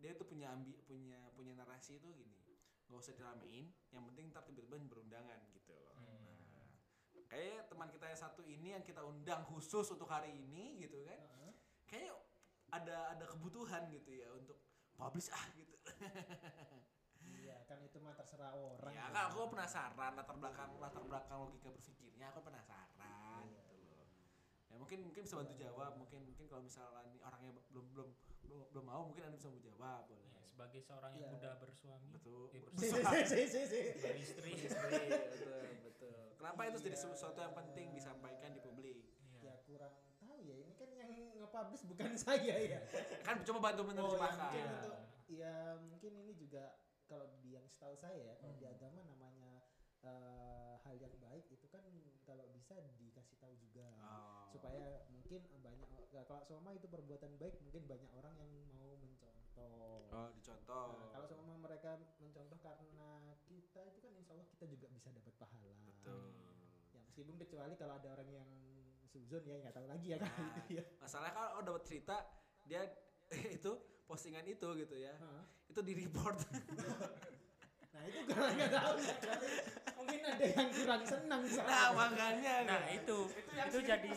dia 0.00 0.12
tuh 0.16 0.24
punya 0.24 0.46
ambi 0.50 0.72
punya 0.86 1.18
punya 1.34 1.52
narasi 1.54 1.98
itu 1.98 2.08
gini. 2.14 2.38
Gak 2.86 2.98
usah 2.98 3.14
diramein, 3.14 3.70
yang 3.90 4.02
penting 4.10 4.30
ntar 4.30 4.42
tiba-tiba 4.42 4.74
berundangan 4.82 5.38
gitu 5.54 5.70
loh. 5.74 5.94
Hmm. 5.94 6.42
Nah, 6.50 6.70
kayak 7.30 7.70
teman 7.70 7.86
kita 7.86 8.06
yang 8.06 8.18
satu 8.18 8.42
ini 8.42 8.74
yang 8.74 8.82
kita 8.82 9.02
undang 9.02 9.46
khusus 9.46 9.86
untuk 9.90 10.10
hari 10.10 10.34
ini 10.34 10.82
gitu 10.82 11.02
kan. 11.06 11.20
Kayaknya 11.86 12.14
ada 12.70 12.96
ada 13.14 13.24
kebutuhan 13.26 13.90
gitu 13.90 14.10
ya 14.14 14.30
untuk 14.34 14.58
publish 14.94 15.30
ah 15.30 15.46
gitu. 15.54 15.74
Iya 17.30 17.62
kan 17.66 17.78
itu 17.82 17.98
mah 18.02 18.14
terserah 18.14 18.52
orang. 18.54 18.90
ya 18.90 19.06
kan 19.10 19.30
aku 19.30 19.54
penasaran 19.54 20.12
latar 20.18 20.34
belakang 20.34 20.70
latar 20.82 21.02
belakang 21.04 21.38
logika 21.46 21.70
berpikirnya 21.70 22.26
aku 22.32 22.40
penasaran. 22.42 23.44
Iya. 23.46 23.69
Mungkin 24.72 24.98
mungkin 25.02 25.22
bisa 25.22 25.34
bantu 25.36 25.54
jawab 25.54 25.92
mungkin 25.96 26.20
mungkin 26.24 26.44
kalau 26.46 26.62
misalnya 26.62 27.02
nih 27.04 27.20
orangnya 27.20 27.50
belum 27.70 27.86
belum 27.90 28.08
belum, 28.44 28.60
belum 28.70 28.84
mau 28.84 29.02
mungkin 29.02 29.22
anda 29.24 29.34
bisa 29.34 29.48
bantu 29.48 29.64
jawab 29.64 30.02
boleh 30.06 30.26
Ya, 30.30 30.42
sebagai 30.46 30.80
seorang 30.82 31.12
yang 31.14 31.30
Iya. 31.30 31.38
udah 31.40 31.52
bersuami 31.56 32.08
betul 32.10 32.42
eh, 32.52 32.60
Si, 32.70 32.84
si, 32.84 32.88
bersuami 32.92 33.22
si, 33.24 33.40
si, 33.46 33.60
si. 33.64 33.80
beristri 33.96 34.50
Istri, 34.60 35.04
betul 35.08 35.64
betul 35.82 36.20
kenapa 36.36 36.60
itu 36.66 36.78
jadi 36.82 36.96
sesuatu 36.96 37.38
yang 37.38 37.54
penting 37.54 37.86
disampaikan 37.92 38.50
di 38.50 38.60
publik 38.60 38.98
Ya 39.40 39.48
Iya. 39.48 39.54
kurang 39.64 39.94
tahu 40.20 40.36
ya, 40.44 40.52
ini 40.54 40.76
kan 40.76 40.88
yang 40.92 41.08
nge-publish 41.34 41.88
bukan 41.88 42.12
saya 42.20 42.56
ya. 42.60 42.80
kan 43.24 43.40
coba 43.40 43.72
bantu 43.72 43.80
Oh, 43.80 43.84
ya 43.84 43.88
menerjemahkan 43.88 44.36
mungkin 44.38 44.66
Iya. 44.68 44.92
ya 45.32 45.54
mungkin 45.80 46.12
ini 46.18 46.32
juga 46.36 46.76
kalau 47.06 47.26
di 47.40 47.50
yang 47.50 47.64
setahu 47.66 47.96
saya 47.96 48.20
ya, 48.20 48.34
kalau 48.36 48.52
di 48.52 48.68
Hmm. 48.68 48.74
agama 48.76 49.00
namanya 49.02 49.64
eh, 50.00 50.74
hal 50.80 50.96
yang 50.96 51.12
baik 51.18 51.44
itu 51.48 51.66
kan 51.66 51.82
kalau 52.22 52.44
bisa 52.52 52.76
dikasih 52.96 53.36
tahu 53.36 53.52
juga 53.56 53.84
Oh. 54.00 54.39
Supaya 54.50 55.06
mungkin 55.08 55.40
banyak 55.62 55.88
ya, 56.10 56.22
kalau 56.26 56.42
seumpama 56.42 56.74
itu 56.74 56.86
perbuatan 56.86 57.38
baik 57.38 57.54
mungkin 57.62 57.86
banyak 57.86 58.10
orang 58.12 58.34
yang 58.36 58.50
mau 58.74 58.92
mencontoh. 58.94 60.02
oh 60.10 60.28
dicontoh 60.34 60.86
Nah, 60.98 61.08
kalau 61.10 61.24
seumpama 61.24 61.54
mereka 61.60 61.90
mencontoh 62.18 62.58
karena 62.58 63.08
kita 63.46 63.80
itu 63.86 63.98
kan 63.98 64.12
insya 64.12 64.34
Allah 64.34 64.48
kita 64.48 64.64
juga 64.66 64.86
bisa 64.90 65.08
dapat 65.10 65.34
pahala. 65.38 65.70
betul 65.86 66.34
Ya 66.90 66.98
meskipun 67.00 67.34
kecuali 67.38 67.74
kalau 67.74 67.94
ada 67.94 68.08
orang 68.10 68.28
yang 68.28 68.50
suzon 69.06 69.42
ya 69.42 69.58
nggak 69.58 69.74
tahu 69.74 69.86
lagi 69.86 70.06
ya 70.10 70.18
kan 70.18 70.30
Nah, 70.30 70.58
itu 70.60 70.72
ya. 70.78 70.84
masalahnya 70.98 71.32
kalau 71.32 71.50
oh, 71.58 71.62
dapat 71.62 71.82
cerita 71.82 72.16
dia 72.64 72.82
itu 73.58 73.72
postingan 74.04 74.42
itu 74.44 74.66
gitu 74.76 74.94
ya 74.94 75.14
Hah? 75.14 75.46
itu 75.66 75.80
di 75.80 75.94
report 75.94 76.38
Nah 77.90 78.06
itu 78.06 78.18
karena 78.24 78.50
nggak 78.54 78.70
tahu 78.72 78.94
ya. 78.98 79.14
Mungkin 80.00 80.20
ada 80.22 80.44
yang 80.46 80.68
kurang 80.70 81.02
senang 81.04 81.42
nah 81.60 81.86
makanya 81.92 82.54
nah 82.64 82.80
kan. 82.80 82.82
itu 82.90 83.18
yang 83.50 83.66
itu 83.66 83.78
sini 83.78 83.86
jadi 83.86 84.08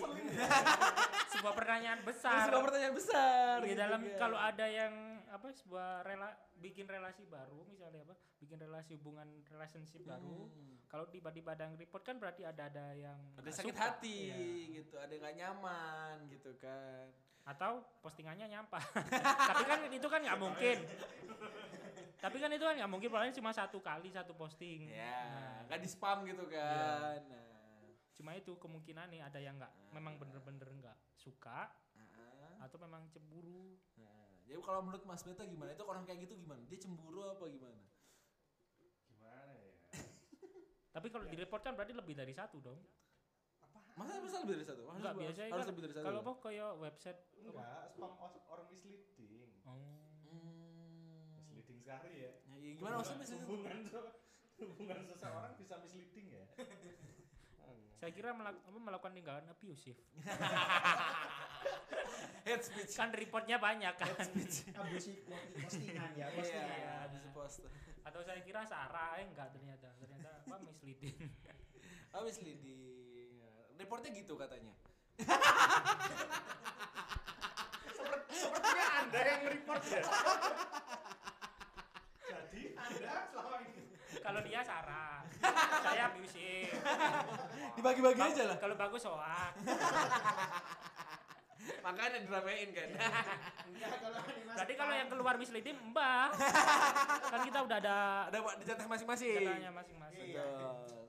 sebuah 1.33 1.53
pertanyaan 1.53 1.99
Itu 1.99 2.07
besar 2.07 2.45
sebuah 2.45 2.63
pertanyaan 2.63 2.95
besar 2.95 3.55
di 3.59 3.67
gitu 3.67 3.79
dalam 3.79 4.01
kan. 4.01 4.17
kalau 4.17 4.37
ada 4.37 4.65
yang 4.65 4.93
apa 5.27 5.47
sebuah 5.51 5.87
rela 6.01 6.29
bikin 6.55 6.85
relasi 6.85 7.25
baru 7.25 7.65
misalnya 7.65 8.01
apa 8.03 8.15
bikin 8.37 8.57
relasi 8.57 8.95
hubungan 8.95 9.27
relationship 9.45 10.01
baru 10.03 10.45
Hmm. 10.45 10.77
kalau 10.87 11.05
tiba-tiba 11.05 11.51
ada 11.51 11.65
yang 11.65 11.75
report 11.75 12.03
kan 12.03 12.15
berarti 12.15 12.43
ada 12.43 12.63
ada 12.63 12.85
yang 12.93 13.17
ada 13.33 13.49
sakit 13.49 13.71
suka. 13.71 13.83
hati 13.83 14.29
Iya. 14.29 14.37
gitu 14.77 14.95
ada 14.95 15.09
yang 15.09 15.21
nggak 15.21 15.37
nyaman 15.37 16.15
gitu 16.29 16.51
kan 16.55 17.09
atau 17.43 17.71
postingannya 17.99 18.47
nyampah 18.47 18.79
tapi 19.49 19.63
kan 19.63 19.79
itu 19.85 20.07
kan 20.07 20.21
nggak 20.21 20.39
mungkin 20.39 20.77
tapi 22.23 22.39
kan 22.39 22.47
itu 22.49 22.63
kan 22.63 22.71
nggak 22.73 22.87
mungkin 22.87 23.11
paling 23.11 23.35
cuma 23.35 23.51
satu 23.51 23.77
kali 23.79 24.07
satu 24.07 24.31
posting. 24.31 24.87
Ya 24.87 25.27
Nah, 25.27 25.59
nggak 25.67 25.79
di 25.83 25.89
spam 25.89 26.23
gitu 26.23 26.47
kan. 26.47 27.19
Nah. 27.21 27.83
Cuma 28.13 28.31
itu 28.31 28.55
kemungkinan 28.55 29.11
nih 29.11 29.21
ada 29.21 29.37
yang 29.37 29.59
nggak 29.59 29.73
memang 29.91 30.15
bener-bener 30.15 30.63
nggak 30.73 30.97
suka 31.13 31.67
Ah, 31.93 32.63
atau 32.63 32.79
memang 32.79 33.03
cemburu. 33.09 33.75
Nah. 33.97 34.39
jadi 34.41 34.55
kalau 34.57 34.79
menurut 34.81 35.03
Mas 35.03 35.19
Beta 35.21 35.43
gimana? 35.43 35.71
Itu 35.71 35.83
orang 35.83 36.03
kayak 36.03 36.23
gitu 36.23 36.39
gimana? 36.39 36.63
Dia 36.63 36.79
cemburu 36.79 37.27
apa 37.27 37.43
gimana? 37.45 37.83
Gimana 39.05 39.51
ya? 39.53 39.73
tapi 40.95 41.07
kalau 41.09 41.25
di 41.25 41.35
report 41.35 41.59
kan 41.61 41.75
berarti 41.75 41.91
lebih 41.91 42.15
dari 42.15 42.31
satu 42.31 42.59
dong. 42.61 42.79
Masa 43.93 44.17
bisa 44.19 44.41
lebih 44.41 44.57
dari 44.57 44.65
satu? 44.65 44.81
Harus, 44.85 44.95
Enggak, 44.95 45.11
harus- 45.11 45.21
biasanya 45.21 45.49
harus 45.49 45.59
kan 45.59 45.69
lebih 45.69 45.83
dari 45.83 45.93
satu. 45.93 46.05
kalau 46.05 46.19
apa 46.21 46.31
kayak 46.39 46.71
website 46.79 47.19
Enggak, 47.35 47.83
spam 47.89 48.11
os- 48.17 48.43
orang 48.47 48.65
misleading. 48.67 49.51
oh. 49.65 50.12
Misleading 51.53 51.77
sekali 51.79 52.11
ya. 52.19 52.31
Ya, 52.43 52.57
ya 52.57 52.71
gimana 52.73 52.93
maksudnya 52.97 53.19
misalnya 53.21 53.45
Hubungan 53.45 53.77
se- 53.85 54.13
hubungan 54.59 54.99
seseorang 55.05 55.53
bisa 55.55 55.75
misleading 55.77 56.27
ya. 56.31 56.43
saya 57.99 58.11
kira 58.11 58.29
melak- 58.31 58.59
apa, 58.59 58.75
melakukan 58.75 59.13
tindakan 59.13 59.47
abusive. 59.47 59.95
Hate 62.43 62.59
speech. 62.61 62.91
Kan 62.91 63.09
reportnya 63.09 63.55
banyak 63.57 63.93
kan. 63.93 64.11
Abusi 64.81 65.23
postingan 65.55 66.11
ya, 66.11 66.27
iya 66.27 66.35
postingan. 66.35 66.67
ya 66.75 66.95
di 67.07 67.31
post 67.31 67.63
atau 68.03 68.19
saya 68.19 68.43
kira 68.43 68.59
Sarah 68.63 69.15
eh 69.15 69.23
enggak 69.23 69.47
ternyata 69.49 69.87
ternyata 69.95 70.43
apa 70.43 70.59
misleading. 70.59 71.15
Oh 72.11 72.21
misleading? 72.21 72.83
Ya, 73.39 73.47
reportnya 73.73 74.11
gitu 74.11 74.35
katanya. 74.35 74.75
Seperti- 77.89 78.35
Sepertinya 78.35 78.85
Anda 78.99 79.19
yang 79.23 79.41
report 79.49 79.81
ya. 79.85 80.03
Anda 82.83 83.13
selama 83.31 83.55
ini. 83.63 83.83
Kalau 84.19 84.39
dia 84.43 84.61
Sarah. 84.61 85.19
Saya 85.85 86.03
abusive. 86.11 86.71
Dibagi-bagi 87.79 88.21
aja 88.21 88.43
lah. 88.53 88.57
kalau 88.59 88.75
bagus 88.77 89.01
soak 89.03 89.53
makanya 91.83 92.19
diramein 92.23 92.69
kan. 92.75 92.89
Enggak 93.71 93.91
kalau 94.03 94.19
animasi. 94.19 94.55
berarti 94.55 94.73
kalau 94.75 94.93
yang 94.95 95.07
keluar 95.07 95.35
misleading 95.39 95.77
mbak 95.95 96.29
kan 97.31 97.39
kita 97.43 97.59
udah 97.63 97.77
ada 97.79 97.97
ada 98.27 98.37
buat 98.43 98.55
dijatah 98.59 98.87
masing-masing. 98.87 99.47
Datanya 99.47 99.71
masing-masing. 99.71 100.27
Iya. 100.35 100.43
Betul. 100.43 101.07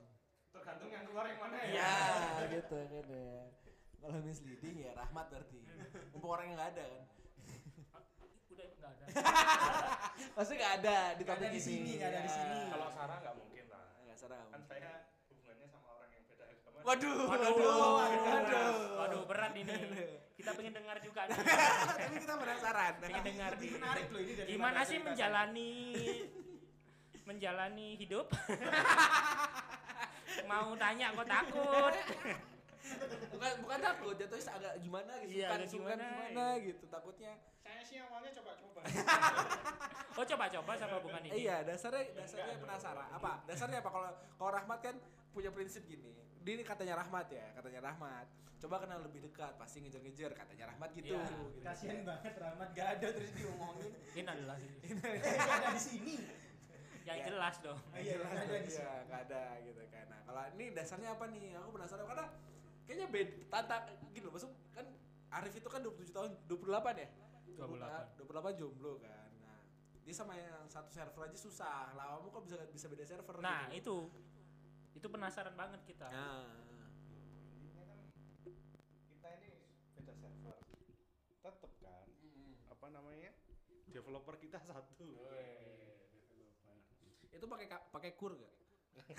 tergantung 0.55 0.89
yang 0.91 1.03
keluar 1.03 1.25
yang 1.27 1.39
mana 1.43 1.55
ya. 1.59 1.67
Iya. 1.67 1.91
ya 2.39 2.45
gitu 2.55 2.75
kan 2.75 3.05
ya. 3.07 3.35
Kalau 3.99 4.19
misleading 4.23 4.75
ya 4.79 4.91
rahmat 4.95 5.25
berarti. 5.27 5.59
Mumpung 6.15 6.31
orangnya 6.31 6.53
nggak 6.55 6.71
ada 6.75 6.83
kan 6.87 7.03
udah 8.47 8.65
nggak 8.71 8.91
ada. 8.91 9.05
Pasti 10.37 10.53
nggak 10.53 10.73
ada 10.79 10.97
di 11.13 11.23
topik 11.23 11.47
di 11.47 11.51
ini. 11.51 11.59
sini, 11.59 11.91
nggak 11.95 12.09
ada 12.09 12.19
di 12.19 12.29
Ya. 12.29 12.35
sini. 12.35 12.59
Kalau 12.69 12.87
Sarah 12.89 13.17
nggak 13.19 13.35
mungkin 13.35 13.65
lah. 13.67 13.85
nggak 14.01 14.17
salah 14.17 14.37
Kan 14.47 14.61
saya 14.63 14.91
hubungannya 15.27 15.67
sama 15.67 15.87
orang 15.93 16.09
yang 16.11 16.23
beda 16.25 16.43
agama. 16.45 16.79
waduh. 16.81 17.17
Waduh, 17.25 17.49
waduh. 17.49 17.67
Waduh, 17.95 18.23
waduh 18.25 18.73
waduh 18.95 19.21
berat 19.25 19.53
ini. 19.53 19.73
Kita 20.37 20.51
pengen 20.51 20.73
dengar 20.73 20.97
juga 20.99 21.21
nih. 21.25 21.37
ini 22.05 22.17
kita 22.19 22.35
penasaran. 22.35 22.93
Pengen 22.99 23.23
dengar 23.23 23.49
Lebih 23.55 23.65
nih. 23.65 23.73
menarik 23.73 24.05
loh 24.11 24.19
ini 24.19 24.33
dari 24.35 24.49
gimana 24.51 24.79
sih 24.83 24.97
menjalani 24.99 25.71
menjalani 27.23 27.87
hidup? 27.95 28.27
Mau 30.45 30.75
tanya 30.75 31.07
kok 31.11 31.25
takut. 31.25 31.93
Bukan 33.31 33.51
bukan 33.63 33.79
takut. 33.79 34.13
Jatuhnya 34.13 34.51
agak 34.53 34.73
gimana 34.77 35.11
gitu. 35.23 35.31
Iya, 35.33 35.47
agak 35.49 35.67
sungkan 35.71 35.97
gimana, 35.97 36.27
gimana 36.29 36.45
iya. 36.53 36.65
gitu. 36.67 36.83
Takutnya 36.85 37.33
sih 37.85 37.97
awalnya 37.99 38.31
coba-coba. 38.33 38.81
oh 40.17 40.25
coba-coba 40.25 40.71
sama 40.73 40.95
hubungan 40.97 41.21
Eh, 41.21 41.29
ini 41.29 41.37
iya 41.43 41.61
dasarnya 41.61 42.03
dasarnya 42.13 42.55
penasaran 42.57 43.09
apa 43.09 43.43
dasarnya 43.45 43.79
apa 43.79 43.89
kalau 43.89 44.09
kalau 44.33 44.51
Rahmat 44.51 44.79
kan 44.81 44.95
punya 45.29 45.49
prinsip 45.49 45.83
gini 45.83 46.15
dia 46.39 46.53
ini 46.53 46.63
katanya 46.63 46.95
Rahmat 46.97 47.27
ya 47.27 47.45
katanya 47.53 47.83
Rahmat 47.83 48.25
coba 48.55 48.75
kenal 48.79 49.03
lebih 49.03 49.19
dekat 49.21 49.53
pasti 49.55 49.77
ngejar-ngejar 49.79 50.31
katanya 50.33 50.71
Rahmat 50.71 50.89
gitu, 50.93 51.11
Iya. 51.11 51.21
gitu. 51.21 51.45
Kasihan 51.59 51.99
banget 52.01 52.33
Rahmat 52.35 52.67
gak 52.71 52.87
ada 52.95 53.07
terus 53.11 53.31
diomongin. 53.33 53.91
ini 54.09 54.23
adalah 54.25 54.55
sih 54.55 54.71
Eh, 54.81 55.35
gak 55.35 55.53
ada 55.53 55.69
di 55.69 55.81
sini. 55.81 56.15
yang 57.03 57.19
jelas 57.21 57.55
dong 57.59 57.77
Oh, 57.77 57.99
iya, 57.99 58.15
Jelas 58.15 58.31
ada 58.31 58.41
di 58.47 58.63
iya, 58.63 58.71
sini. 58.71 59.05
nggak 59.05 59.19
ada 59.21 59.41
gitu 59.61 59.81
kan 59.89 60.05
nah 60.07 60.19
kalau 60.23 60.41
ini 60.55 60.65
dasarnya 60.71 61.09
apa 61.11 61.23
nih 61.27 61.53
aku 61.53 61.69
penasaran 61.71 62.05
karena 62.07 62.25
kayaknya 62.85 63.07
beda 63.07 63.33
tantang 63.51 63.83
gitu 64.09 64.25
loh 64.25 64.33
maksud 64.33 64.51
kan 64.71 64.85
Arif 65.33 65.53
itu 65.53 65.67
kan 65.67 65.81
27 65.81 66.09
tahun 66.09 66.29
28 66.47 66.71
ya 66.95 67.09
28. 67.53 68.17
28 68.17 68.59
jomblo 68.59 68.97
kan 68.97 69.29
nah 69.39 69.61
dia 70.01 70.13
sama 70.13 70.33
yang 70.33 70.65
satu 70.65 70.89
server 70.89 71.21
aja 71.25 71.37
susah 71.37 71.93
lah 71.93 72.17
kamu 72.17 72.27
kok 72.29 72.43
bisa 72.45 72.57
bisa 72.69 72.85
beda 72.89 73.05
server 73.05 73.37
nah 73.37 73.69
gitu. 73.69 74.09
itu 74.09 74.97
itu 74.97 75.07
penasaran 75.07 75.53
banget 75.53 75.81
kita 75.85 76.09
nah 76.09 76.49
kita 79.09 79.27
ini 79.37 79.49
beda 79.95 80.13
server. 80.13 80.57
Tetep 81.41 81.71
kan 81.79 82.05
apa 82.69 82.85
namanya? 82.89 83.31
Developer 83.85 84.35
kita 84.35 84.57
satu. 84.59 85.07
itu 87.29 87.45
pakai 87.45 87.67
ka- 87.67 87.85
pakai 87.91 88.11
kur 88.15 88.33
gak? 88.33 88.53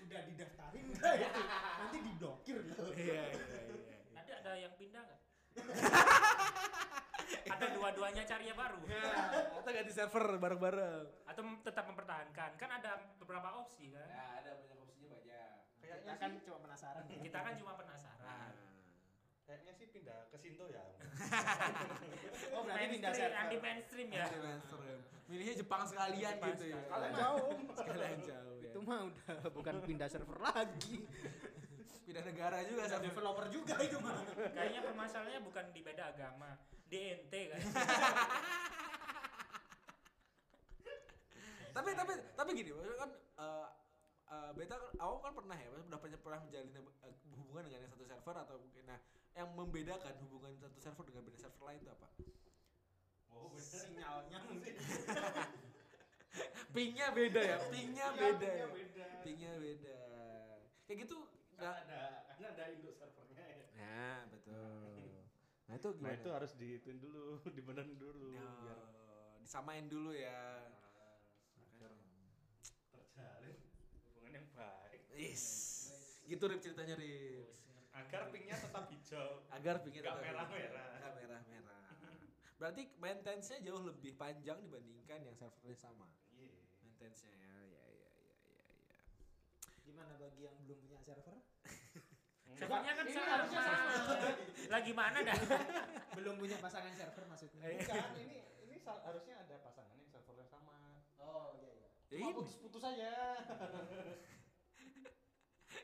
Udah 0.00 0.20
didaftarin 0.24 0.84
enggak 0.88 1.14
itu? 1.18 1.40
Nanti 1.80 1.98
diblokir 2.00 2.58
loh. 2.64 2.90
iya 2.94 3.22
iya 3.30 3.44
iya 3.68 3.98
nanti 4.10 4.30
ada 4.32 4.52
yang 4.56 4.74
pindah 4.76 5.02
nggak 5.02 5.20
ada 7.50 7.66
dua-duanya 7.70 8.22
cari 8.24 8.44
yang 8.46 8.56
baru 8.56 8.78
atau 9.52 9.70
ganti 9.70 9.92
server 9.92 10.38
bareng-bareng 10.38 11.04
atau 11.26 11.42
tetap 11.60 11.84
mempertahankan 11.86 12.50
kan 12.56 12.70
ada 12.72 12.90
beberapa 13.16 13.48
opsi 13.58 13.90
kan 13.90 14.06
ya 14.06 14.24
ada 14.40 14.50
banyak 14.56 14.76
opsinya 14.78 15.08
banyak 15.12 15.48
Kayaknya 15.80 15.96
Kita 16.00 16.12
sih 16.12 16.20
kan 16.20 16.30
cuma 16.40 16.58
penasaran. 16.60 17.02
kita 17.08 17.38
kan 17.40 17.52
cuma 17.56 17.72
penasaran 17.74 18.52
kayaknya 19.42 19.72
sih 19.74 19.86
pindah 19.90 20.30
ke 20.30 20.36
Sinto 20.38 20.70
ya. 20.70 20.84
Oh 22.54 22.62
berarti 22.62 22.86
pindah 22.88 23.10
server. 23.12 23.34
anti 23.36 23.56
mainstream 23.58 24.08
ya 24.08 24.24
Anti 24.24 24.38
mainstream. 24.38 24.98
milihnya 25.26 25.54
Jepang 25.56 25.82
sekalian 25.84 26.34
Jepang 26.34 26.50
gitu 26.52 26.64
ya 26.66 26.78
sekalian. 26.78 26.88
Kalian 26.88 27.12
jauh. 27.14 27.50
sekalian 27.72 28.18
jauh 28.22 28.54
ya. 28.56 28.70
Itu 28.70 28.78
mah 28.80 28.98
udah 29.04 29.34
bukan 29.50 29.74
pindah 29.82 30.08
server 30.08 30.38
lagi. 30.40 30.96
Pindah 32.10 32.26
negara 32.26 32.58
juga 32.66 32.90
sama 32.90 33.06
developer 33.06 33.46
juga 33.54 33.78
itu 33.86 33.94
mah. 34.02 34.18
kayaknya 34.50 34.82
permasalahannya 34.82 35.46
bukan 35.46 35.70
di 35.70 35.78
beda 35.86 36.10
agama 36.10 36.58
di 36.90 36.98
ente 37.14 37.54
kan 37.54 37.62
tapi 41.78 41.94
tapi 41.94 42.12
tapi 42.34 42.50
gini 42.50 42.74
maksudnya 42.74 42.98
kan 42.98 43.10
eh, 43.14 43.68
eh, 44.26 44.34
eh, 44.34 44.50
beta 44.58 44.74
awal 44.98 45.22
kan 45.22 45.38
pernah 45.38 45.54
ya, 45.54 45.70
udah 45.70 45.98
pernah 46.02 46.18
pernah 46.18 46.42
menjalin 46.42 46.74
eh, 46.74 47.14
hubungan 47.30 47.62
dengan 47.70 47.86
yang 47.86 47.92
satu 47.94 48.02
server 48.10 48.36
atau 48.42 48.58
mungkin 48.58 48.90
nah 48.90 48.98
yang 49.38 49.54
membedakan 49.54 50.14
hubungan 50.26 50.50
satu 50.58 50.82
server 50.82 51.06
dengan 51.06 51.22
beda 51.30 51.38
server 51.38 51.62
lain 51.62 51.78
itu 51.78 51.94
apa? 51.94 52.10
Oh, 53.30 53.46
bener. 53.54 53.62
Sinyalnya 53.62 54.38
mungkin. 54.50 54.74
Pingnya 56.74 57.10
beda 57.10 57.42
ya, 57.42 57.58
pingnya 57.70 58.06
beda 58.14 58.38
pingnya 58.38 58.54
ya, 58.54 58.66
beda. 58.70 59.08
pingnya 59.26 59.52
beda. 59.58 59.98
Kayak 60.86 60.98
gitu 61.06 61.18
Kan 61.18 61.39
nggak? 61.60 61.74
ada, 61.82 62.00
kan 62.26 62.44
ada 62.48 62.64
induk 62.70 62.94
servernya 62.94 63.44
ya. 63.44 63.64
Nah 63.74 64.18
betul. 64.26 65.20
Nah 65.62 65.74
itu 65.74 65.88
Nah 65.88 65.96
gimana? 66.00 66.16
itu 66.16 66.28
harus 66.30 66.52
dihituin 66.54 66.98
dulu, 66.98 67.24
dibenerin 67.56 67.94
dulu 67.94 68.32
Ya, 68.32 68.48
biar 68.58 68.78
disamain 69.38 69.86
dulu 69.86 70.10
ya. 70.10 70.66
agar 71.54 71.92
terjalin 72.90 73.56
hubungan 74.06 74.32
yang 74.34 74.46
baik. 74.52 75.00
Is, 75.12 75.44
gitu 76.24 76.44
Rip 76.44 76.60
ceritanya 76.60 76.94
Rip. 76.94 77.48
Agar 77.90 78.30
pinknya 78.30 78.56
tetap 78.56 78.86
hijau. 78.88 79.42
Agar 79.50 79.74
Nggak 79.78 79.92
tetap- 79.92 80.18
merah-merah. 80.18 80.86
Nggak 80.96 81.12
merah-merah. 81.18 81.80
Berarti 82.56 82.82
maintenance-nya 82.96 83.58
jauh 83.62 83.82
lebih 83.82 84.14
panjang 84.14 84.60
dibandingkan 84.60 85.20
yang 85.22 85.34
servernya 85.34 85.74
sama. 85.74 86.06
Iya. 86.30 86.60
Maintenance-nya 86.80 87.32
ya, 87.32 87.40
ya, 87.40 87.48
ya, 87.48 87.48
ya, 87.48 87.50
ya, 87.50 87.58
ya. 87.58 87.59
Gimana 89.90 90.14
bagi 90.22 90.46
yang 90.46 90.54
belum 90.62 90.78
punya 90.86 90.98
server? 91.02 91.34
Servernya 92.60 92.92
kan 92.94 93.06
sama. 93.10 93.30
harusnya 93.34 93.60
sama. 93.66 93.94
Lagi 94.70 94.92
mana 94.94 95.18
dah? 95.26 95.38
belum 96.18 96.34
punya 96.38 96.56
pasangan 96.62 96.94
server 96.94 97.26
maksudnya. 97.26 97.62
Eh. 97.66 97.82
Bukan, 97.82 98.10
ini 98.22 98.36
ini 98.70 98.76
harusnya 98.86 99.34
ada 99.42 99.56
pasangan 99.66 99.98
yang 99.98 100.06
servernya 100.06 100.46
sama. 100.46 101.02
Oh 101.18 101.58
iya 101.58 101.70
iya. 101.74 101.88
Ya 102.06 102.16
Cuma 102.22 102.30
ini. 102.30 102.36
putus-putus 102.38 102.82
aja. 102.86 103.10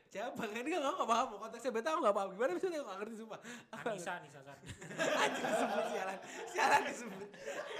Siapa? 0.07 0.39
Kan 0.39 0.55
ini 0.63 0.69
kan 0.71 0.81
nggak 0.87 1.09
paham 1.09 1.27
konteksnya 1.35 1.71
beta 1.75 1.89
aku 1.91 1.99
nggak 1.99 2.15
paham. 2.15 2.29
Gimana 2.31 2.51
bisa 2.55 2.67
aku 2.71 2.79
nggak 2.79 2.97
ngerti 3.03 3.15
sumpah. 3.19 3.39
Anissa, 3.75 4.11
Anissa 4.15 4.39
kan. 4.39 4.57
Anjing 5.23 5.43
disebut 5.43 5.85
sialan. 5.91 6.19
Sialan 6.47 6.81
disebut. 6.87 7.29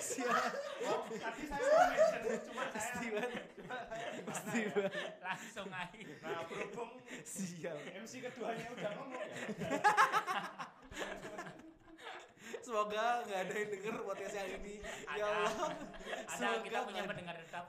Sialan. 0.03 0.51
Oh, 0.87 0.99
tadi 1.07 1.43
saya 1.47 1.63
mau 1.63 1.87
mention, 1.87 2.21
cuma 2.43 2.63
saya 2.67 2.75
Pasti 2.77 3.05
banget. 3.15 3.43
Pasti 4.27 4.59
banget. 4.75 4.91
Langsung 5.23 5.69
aja. 5.71 5.99
Nah, 6.23 6.41
berhubung 6.51 6.91
Sial. 7.23 7.77
MC 7.95 8.13
keduanya 8.27 8.67
udah 8.75 8.91
ngomong 8.91 9.23
ya. 9.23 9.27
Semoga 12.67 13.23
nggak 13.23 13.39
ada 13.39 13.53
yang 13.55 13.69
denger 13.71 13.93
podcast 14.03 14.35
yang 14.35 14.49
ini. 14.59 14.75
Ya 14.83 14.91
Ada. 15.07 15.23
Allah. 15.23 15.51
Ada 16.27 16.35
Semoga 16.35 16.59
kita 16.61 16.77
punya 16.83 16.99
ada. 16.99 17.09
pendengar 17.09 17.35
tetap. 17.39 17.65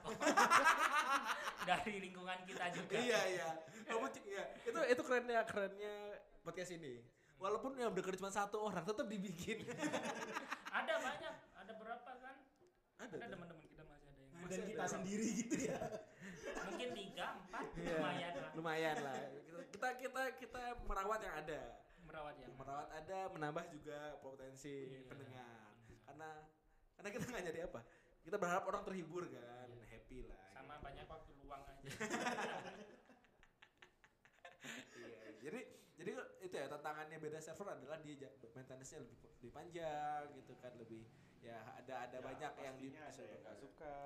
Dari 1.71 1.95
lingkungan 2.01 2.39
kita 2.43 2.65
juga. 2.75 2.95
Iya 2.99 3.21
iya. 3.31 3.49
Kamu 3.87 4.11
cek 4.11 4.25
ya. 4.27 4.45
Itu 4.67 4.79
itu 4.83 5.03
kerennya 5.07 5.41
kerennya 5.47 5.95
podcast 6.43 6.75
ini. 6.75 6.99
Walaupun 7.39 7.79
yang 7.79 7.95
denger 7.95 8.19
cuma 8.19 8.27
satu 8.29 8.59
orang 8.59 8.83
tetap 8.83 9.07
dibikin. 9.07 9.63
Ada 10.79 10.95
banyak, 10.99 11.35
ada 11.55 11.73
berapa 11.75 12.11
kan? 12.19 12.37
Ada. 12.99 13.15
Ada 13.15 13.27
teman-teman 13.31 13.63
kita 13.63 13.83
masih 13.83 14.11
ada 14.11 14.21
yang 14.21 14.51
Dan 14.51 14.61
kita 14.67 14.85
sendiri 14.85 15.27
gitu 15.33 15.57
ya. 15.65 15.79
mungkin 16.59 16.89
tiga, 16.93 17.27
empat, 17.39 17.65
Iya. 17.75 17.95
lumayan 17.95 18.33
lah 18.35 18.51
Lumayan 18.53 18.97
lah. 19.01 19.17
Kita 19.71 19.89
kita 19.97 20.23
kita 20.39 20.63
merawat 20.85 21.21
yang 21.23 21.35
ada. 21.39 21.61
Merawat 22.09 22.35
yang 22.39 22.53
Merawat 22.57 22.89
ada, 22.91 23.19
menambah 23.29 23.65
juga 23.71 23.99
potensi 24.19 24.89
Iya. 24.89 25.05
pendengar. 25.05 25.73
Karena 26.03 26.31
karena 26.97 27.09
kita 27.13 27.25
nggak 27.27 27.45
jadi 27.47 27.61
apa. 27.65 27.81
Kita 28.19 28.37
berharap 28.37 28.65
orang 28.67 28.83
terhibur 28.83 29.25
kan, 29.29 29.69
happy 29.87 30.25
lah. 30.25 30.41
sama 30.51 30.75
banyak 30.81 31.07
waktu 31.07 31.31
luang 31.39 31.63
aja. 31.63 31.87
Iya, 34.95 35.19
jadi 35.41 35.61
jadi 35.95 36.11
itu 36.41 36.55
ya 36.55 36.67
tantangannya 36.69 37.19
beda 37.19 37.39
server 37.39 37.69
adalah 37.71 37.99
dia 37.99 38.15
ja- 38.19 38.35
maintenance-nya 38.53 39.01
lebih 39.01 39.17
lebih 39.39 39.51
panjang 39.51 40.23
gitu 40.35 40.53
kan 40.59 40.73
lebih 40.77 41.03
ya 41.39 41.59
ada 41.75 41.95
ada 42.05 42.19
Ya, 42.19 42.23
banyak 42.23 42.53
yang 42.59 42.75
di 42.77 42.89
ada 42.91 43.07
yang 43.15 43.41
nggak 43.41 43.57
suka. 43.57 43.97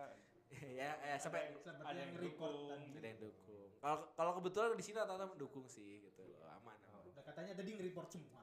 ya 0.52 0.90
ya 1.00 1.16
sampai 1.16 1.48
Seperti 1.48 1.80
Ada 1.80 1.98
yang 1.98 2.12
yang 2.12 2.20
dukung. 2.20 2.68
ada 2.92 3.06
yang 3.08 3.18
dukung. 3.18 3.68
Kalau 3.80 3.96
kalau 4.12 4.32
kebetulan 4.36 4.76
di 4.76 4.84
sini 4.84 4.96
rata-rata 5.00 5.26
mendukung 5.26 5.64
sih 5.66 6.04
gitu 6.04 6.22
loh, 6.28 6.44
aman. 6.52 6.76
Katanya 7.22 7.52
tadi 7.54 7.70
nge-report 7.74 8.08
semua. 8.10 8.40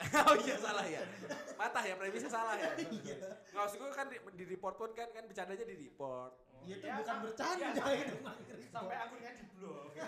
oh 0.32 0.36
iya 0.40 0.56
salah 0.56 0.86
ya. 0.88 1.02
Patah 1.60 1.84
ya 1.84 1.94
premisnya 1.94 2.32
salah 2.32 2.56
ya. 2.56 2.72
Iya. 3.00 3.16
Nggak 3.52 3.60
maksud 3.60 3.76
gue 3.78 3.90
kan 3.92 4.06
di, 4.08 4.16
di 4.34 4.44
report 4.48 4.74
pun 4.76 4.90
kan 4.96 5.08
kan 5.12 5.24
bercandanya 5.28 5.64
di 5.64 5.76
report. 5.76 6.32
Iya 6.60 6.74
itu 6.76 6.86
Ya, 6.88 6.94
bukan 7.00 7.16
bercanda 7.24 7.60
ya, 7.60 7.68
itu 7.68 7.80
sampai- 7.80 8.22
mah 8.24 8.34
nge-report. 8.36 8.72
Sampai 8.72 8.96
akunnya 8.96 9.30
di 9.36 9.44
blok. 9.54 9.84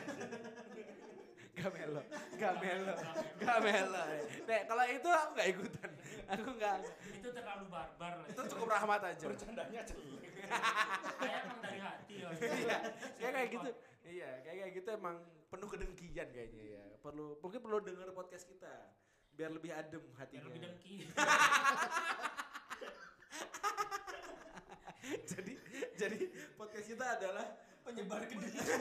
Gak 1.53 1.69
melo, 1.69 2.01
gak 2.41 2.55
melo, 2.65 2.97
gak 3.37 3.59
melo. 3.61 4.05
Nek 4.49 4.63
kalau 4.65 4.85
itu 4.89 5.05
aku 5.05 5.31
nggak 5.37 5.49
ikutan. 5.53 5.91
Aku 6.33 6.49
nggak. 6.57 6.77
itu 7.13 7.29
terlalu 7.29 7.65
barbar 7.69 8.13
lah. 8.25 8.27
Itu 8.33 8.41
cukup 8.57 8.73
rahmat 8.73 9.01
aja. 9.05 9.25
Bercandanya 9.29 9.81
jelek. 9.85 10.33
Kayak 11.21 11.39
emang 11.45 11.59
dari 11.61 11.79
hati 11.79 12.15
loh. 12.25 12.33
Iya, 12.41 12.79
kayak 13.21 13.33
kayak 13.37 13.49
gitu. 13.53 13.69
Iya, 14.03 14.31
kayak 14.41 14.57
kayak 14.65 14.73
gitu 14.81 14.89
emang 14.97 15.17
penuh 15.53 15.69
kedengkian 15.69 16.33
kayaknya 16.33 16.81
ya. 16.81 16.85
Perlu 17.05 17.37
mungkin 17.45 17.61
perlu 17.61 17.85
denger 17.85 18.09
podcast 18.17 18.49
kita 18.49 18.73
biar 19.37 19.53
lebih 19.53 19.77
adem 19.77 20.01
Biar 20.01 20.25
hatinya. 20.25 20.49
lebih 20.49 20.65
dengki. 20.65 21.05
jadi 25.29 25.53
jadi 26.01 26.19
podcast 26.57 26.89
kita 26.89 27.05
adalah 27.21 27.45
penyebar 27.85 28.25
kedengkian. 28.25 28.81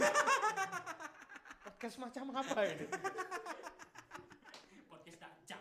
Podcast 1.68 2.00
macam 2.00 2.32
apa 2.40 2.60
ini? 2.72 2.88
Podcast 4.88 5.20
dajjal. 5.20 5.60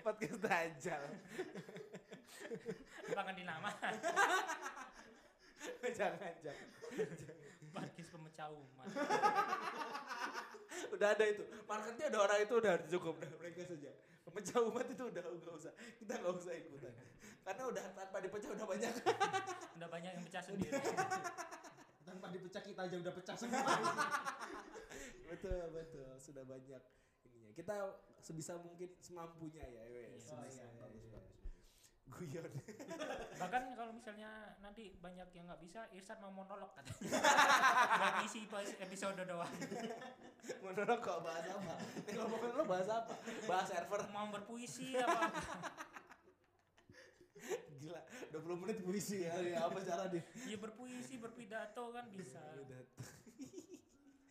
podcast 0.00 0.36
dajal. 0.40 1.02
Bahkan 3.12 3.34
di 3.36 3.44
nama 3.44 3.68
jangan 6.00 6.32
jangan. 6.40 6.68
podcast 6.88 7.43
pemecah 8.14 8.48
umat. 8.54 8.86
Udah 10.94 11.08
ada 11.10 11.24
itu. 11.26 11.42
Marketnya 11.66 12.06
udah 12.14 12.20
orang 12.22 12.38
itu 12.46 12.54
udah 12.54 12.74
cukup 12.86 13.14
udah 13.18 13.30
mereka 13.42 13.66
saja. 13.66 13.90
Pemecah 14.22 14.58
umat 14.70 14.86
itu 14.86 15.04
udah 15.10 15.22
nggak 15.26 15.54
usah. 15.58 15.72
Kita 15.98 16.12
nggak 16.22 16.34
usah 16.38 16.52
ikutan. 16.54 16.94
Karena 17.44 17.62
udah 17.68 17.84
tanpa 17.98 18.18
dipecah 18.22 18.50
udah 18.54 18.66
banyak. 18.70 18.92
Udah 19.74 19.88
banyak 19.90 20.10
yang 20.14 20.24
pecah 20.30 20.42
sendiri. 20.46 20.80
Tanpa 22.06 22.26
dipecah 22.30 22.62
kita 22.62 22.80
aja 22.86 22.96
udah 23.02 23.12
pecah 23.12 23.36
semua. 23.36 23.74
betul 25.28 25.66
betul 25.74 26.08
sudah 26.22 26.44
banyak 26.46 26.82
ininya. 27.26 27.50
Kita 27.58 27.74
sebisa 28.22 28.54
mungkin 28.62 28.94
semampunya 29.02 29.66
ya, 29.66 29.82
wes. 29.90 30.24
Iya. 30.24 30.38
Oh 30.38 30.46
Sebisa, 30.46 30.64
bagus, 30.78 31.04
ya. 31.10 31.13
Guyon. 32.14 32.50
Bahkan 33.42 33.62
kalau 33.74 33.92
misalnya 33.92 34.54
nanti 34.62 34.94
banyak 35.02 35.28
yang 35.34 35.44
nggak 35.50 35.62
bisa, 35.62 35.80
Irsan 35.90 36.22
mau 36.22 36.30
monolog 36.30 36.70
katanya. 36.78 37.18
Buat 38.00 38.16
isi 38.26 38.46
episode 38.78 39.22
doang. 39.26 39.54
Monolog 40.62 41.00
kok 41.02 41.18
bahas 41.26 41.46
apa? 41.50 41.74
Nih 42.06 42.14
ngomongin 42.14 42.50
lo 42.54 42.64
bahas 42.68 42.88
apa? 42.88 43.14
Bahas 43.50 43.66
server. 43.68 44.00
Mau 44.14 44.26
berpuisi 44.30 44.94
apa? 44.94 45.32
Gila, 47.80 48.00
20 48.32 48.62
menit 48.64 48.78
puisi 48.80 49.28
ya. 49.28 49.34
ya 49.44 49.68
apa 49.68 49.78
cara 49.84 50.08
nih? 50.08 50.22
Ya 50.48 50.56
berpuisi, 50.56 51.20
berpidato 51.20 51.92
kan 51.92 52.08
bisa. 52.14 52.40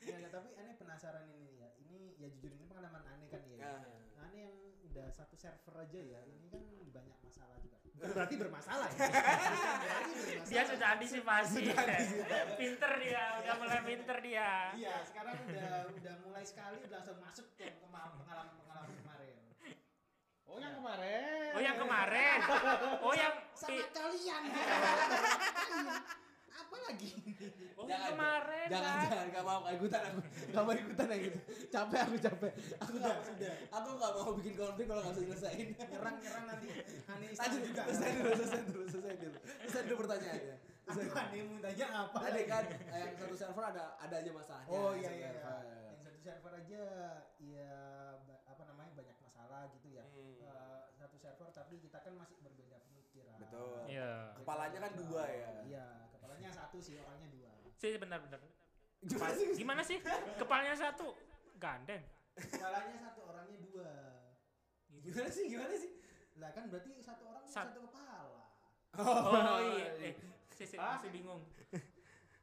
Ya, 0.03 0.19
ya, 0.19 0.27
tapi 0.33 0.51
aneh 0.59 0.75
penasaran 0.75 1.23
ini 1.31 1.61
ya. 1.61 1.69
Ini 1.79 1.99
ya 2.19 2.27
jujur 2.33 2.51
ini 2.51 2.65
pengalaman 2.67 3.03
aneh 3.07 3.27
kan 3.29 3.41
ya. 3.45 3.55
Ya. 3.61 3.73
Nah, 3.79 4.02
udah 4.93 5.09
satu 5.09 5.33
server 5.33 5.73
aja 5.81 5.97
ya. 5.97 6.21
Ini 6.21 6.53
kan 6.53 6.61
banyak 6.93 7.17
masalah 7.25 7.57
juga. 7.57 7.81
Bukan 7.81 8.09
berarti 8.21 8.35
bermasalah 8.37 8.87
ya. 8.93 8.97
Bukan 9.01 9.09
berarti 9.09 10.13
bermasalah. 10.21 10.49
Dia 10.53 10.63
sudah 10.69 10.87
antisipasi. 10.93 11.63
pinter 12.61 12.91
dia, 13.01 13.23
udah 13.41 13.53
mulai 13.57 13.81
pinter 13.81 14.17
dia. 14.21 14.77
Iya, 14.77 14.95
sekarang 15.01 15.33
udah 15.49 15.89
udah 15.97 16.15
mulai 16.21 16.45
sekali 16.45 16.77
udah 16.85 17.01
langsung 17.01 17.17
masuk 17.17 17.47
ke 17.57 17.73
pengalaman-pengalaman 17.81 18.53
kemarin. 19.01 19.37
Oh 20.45 20.61
yang 20.61 20.77
kemarin. 20.77 21.49
Oh 21.57 21.61
yang 21.65 21.77
kemarin. 21.81 22.39
Oh 23.01 23.13
yang 23.17 23.33
Sama 23.57 23.85
kalian. 23.89 24.43
Apa 26.73 26.89
lagi? 26.89 27.09
Oh 27.73 27.89
yang 27.89 28.15
kemarin 28.15 28.67
Jangan, 28.71 28.95
kan. 28.95 29.07
jangan, 29.11 29.27
gak 29.35 29.43
mau 29.43 29.67
ikutan 29.67 30.01
aku. 30.07 30.19
Gak 30.55 30.63
mau 30.63 30.71
ikutan 30.73 31.05
yang 31.11 31.21
gitu. 31.27 31.39
Capek 31.67 31.99
aku 31.99 32.15
capek. 32.15 32.51
Aku 32.79 32.93
gak, 32.95 33.17
Sudah. 33.27 33.55
aku 33.75 33.89
gak 33.99 34.11
mau 34.15 34.31
bikin 34.39 34.53
konflik 34.55 34.85
kalau 34.87 35.01
gak 35.03 35.13
bisa 35.13 35.21
nyelesain. 35.27 35.67
Nyerang-nyerang 35.75 36.45
nanti 36.47 36.67
aneh 37.11 37.27
Lanjut, 37.35 37.61
juga. 37.67 37.81
selesai 37.91 38.11
dulu, 38.15 38.31
selesai 38.39 38.61
dulu, 38.71 38.83
selesai 38.87 39.13
dulu. 39.19 39.37
Selesai 39.67 39.81
dulu 39.83 39.97
pertanyaannya. 40.07 40.55
Selesai 40.63 41.03
Aku 41.03 41.11
dulu. 41.11 41.19
aneh 41.19 41.41
mau 41.43 41.57
tanya 41.59 41.85
apa? 41.91 42.17
Tadi 42.23 42.43
kan 42.47 42.63
yang 42.71 43.11
satu 43.19 43.35
server 43.35 43.63
ada 43.67 43.83
ada 43.99 44.15
aja 44.15 44.31
masalahnya. 44.31 44.69
Oh 44.71 44.91
iya 44.95 45.11
iya. 45.11 45.29
iya. 45.35 45.53
Yang 45.91 46.01
satu 46.07 46.19
server 46.23 46.53
aja 46.55 46.81
ya 47.37 47.75
apa 48.47 48.61
namanya 48.63 48.91
banyak 48.95 49.17
masalah 49.19 49.61
gitu 49.75 49.87
ya. 49.91 50.03
Hmm. 50.07 50.39
Eh, 50.39 50.81
satu 50.95 51.15
server 51.19 51.47
tapi 51.51 51.75
kita 51.83 51.99
kan 51.99 52.13
masih 52.15 52.39
berbeda 52.39 52.79
pemikiran. 52.79 53.35
Betul. 53.43 53.75
Iya. 53.91 54.39
Kepalanya 54.39 54.79
kan 54.79 54.91
dua 54.95 55.23
ya. 55.27 55.49
Iya, 55.67 55.85
satu 56.73 56.81
sih, 56.81 56.97
orangnya 56.97 57.29
dua. 57.29 57.53
Sih 57.77 57.93
benar-benar. 58.01 58.41
Gimana 59.05 59.33
sih? 59.37 59.47
Gimana 59.53 59.81
sih? 59.85 59.97
Kepalanya 60.41 60.73
satu 60.73 61.13
gandeng. 61.61 62.01
Kepalanya 62.33 62.97
satu 62.97 63.29
orangnya 63.29 63.61
dua. 63.61 63.93
Gimana 65.05 65.29
sih? 65.29 65.45
Gimana 65.53 65.69
sih? 65.77 65.91
Lah 66.41 66.49
kan 66.49 66.73
berarti 66.73 66.97
satu 66.97 67.29
orang 67.29 67.45
Sat- 67.45 67.77
satu 67.77 67.85
kepala. 67.85 68.17
Oh, 68.97 69.61
iya. 69.77 69.85
Eh, 70.01 70.17
si, 70.49 70.65
si, 70.65 70.81
masih 70.81 71.13
bingung. 71.13 71.45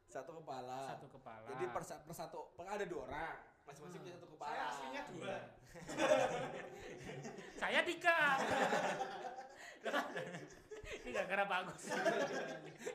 Satu 0.07 0.31
kepala. 0.39 0.95
Satu 0.95 1.11
kepala. 1.11 1.51
Jadi 1.51 1.65
per, 1.67 1.83
per 1.83 2.15
satu, 2.15 2.55
per 2.55 2.71
ada 2.71 2.87
dua 2.87 3.11
orang. 3.11 3.35
Masing-masing 3.67 3.99
punya 3.99 4.15
satu 4.15 4.27
kepala. 4.31 4.51
Saya 4.55 4.63
aslinya 4.71 5.01
dua. 5.11 5.35
Saya 7.59 7.79
tiga. 7.83 8.17
Ini 10.91 11.09
gak 11.13 11.27
gara 11.27 11.45
bagus. 11.47 11.81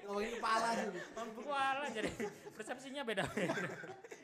Ngomongin 0.04 0.30
kepala 0.36 0.68
sih. 0.76 0.88
Kepala 1.14 1.84
jadi 1.90 2.10
persepsinya 2.52 3.02
beda-beda. 3.02 3.56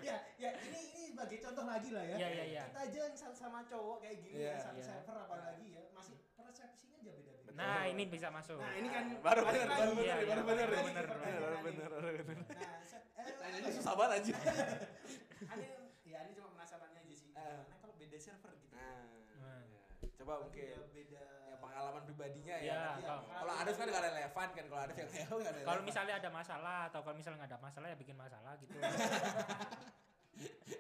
ya, 0.03 0.17
ya 0.37 0.51
ini 0.69 0.81
ini 0.93 1.03
sebagai 1.09 1.39
contoh 1.41 1.65
lagi 1.65 1.89
lah 1.91 2.05
ya. 2.05 2.17
Iya, 2.19 2.29
iya, 2.29 2.45
iya. 2.53 2.63
Kita 2.69 2.81
aja 2.85 2.99
yang 3.09 3.17
sama, 3.17 3.35
sama 3.35 3.59
cowok 3.65 3.97
kayak 4.03 4.17
gini 4.21 4.37
ya, 4.43 4.55
satu 4.59 4.79
iya. 4.79 4.87
server 4.87 5.17
apalagi 5.19 5.67
ya, 5.73 5.83
masih 5.93 6.17
persepsinya 6.35 6.97
aja 6.99 7.11
beda-beda. 7.15 7.51
Nah, 7.53 7.83
ini 7.87 8.03
bisa 8.09 8.29
masuk. 8.29 8.59
Nah, 8.59 8.75
ini 8.77 8.89
kan 8.89 9.05
Baru 9.21 9.41
lagi. 9.45 9.59
baru 9.63 9.93
bener, 9.95 10.05
Iya, 10.05 10.17
baru 10.27 10.43
bener. 10.43 10.67
baru 10.69 10.75
ya. 10.75 10.83
Iya, 10.83 11.39
baru 11.39 11.57
bener, 11.63 11.89
baru 11.89 12.07
bener. 12.27 12.47
Nah, 12.49 12.79
eh, 13.23 13.33
Tanyanya 13.39 13.71
susah 13.71 13.95
banget 13.95 14.13
aja. 14.19 14.35
Ya 16.03 16.19
ini 16.23 16.33
cuma 16.37 16.49
penasarannya 16.53 17.01
aja 17.01 17.15
sih. 17.15 17.31
Ah. 17.33 17.65
Gimana 17.65 17.77
kalau 17.81 17.95
beda 17.97 18.19
server 18.21 18.53
gitu? 18.59 18.75
Nah, 18.77 19.09
Nah. 19.41 19.61
ya. 19.65 19.81
coba 20.19 20.33
mungkin 20.45 20.65
udah 20.77 20.91
beda 20.93 21.23
ya 21.25 21.32
pengalaman 21.83 22.07
pribadinya 22.07 22.55
ya. 22.55 22.63
Iya, 22.63 22.79
Nanti 22.79 23.03
kalau- 23.03 23.27
Kalau 23.27 23.53
Adif 23.59 23.75
kan 23.75 23.87
gak 23.91 24.03
relevan 24.07 24.49
kan, 24.55 24.65
kalau 24.71 24.83
Adif 24.87 24.95
yang 24.95 25.11
ada. 25.51 25.59
Kalau 25.67 25.83
misalnya 25.83 26.15
ada 26.23 26.31
masalah 26.31 26.79
atau 26.87 27.01
kalau 27.03 27.17
misalnya 27.19 27.43
nggak 27.43 27.51
ada 27.51 27.59
masalah 27.59 27.87
ya 27.91 27.97
bikin 27.99 28.15
masalah 28.15 28.55
gitu. 28.63 28.79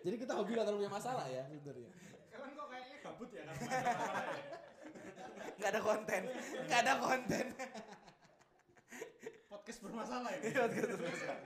Jadi 0.06 0.16
kita 0.16 0.32
hobi 0.32 0.54
gak 0.54 0.64
terlalu 0.64 0.86
punya 0.86 0.94
masalah 0.94 1.26
ya 1.26 1.42
sebenarnya. 1.50 1.90
Kalian 2.30 2.54
kok 2.54 2.66
kayaknya 2.70 2.96
gabut 3.02 3.28
ya 3.34 3.42
kan? 3.42 3.56
Gak 5.52 5.68
ada 5.68 5.82
konten, 5.82 6.22
gak 6.66 6.80
ada 6.82 6.94
konten. 6.98 7.46
Podcast 9.46 9.78
bermasalah 9.78 10.34
ya. 10.34 10.40
Iya, 10.42 10.62
betul, 10.66 10.98
betul. 10.98 11.38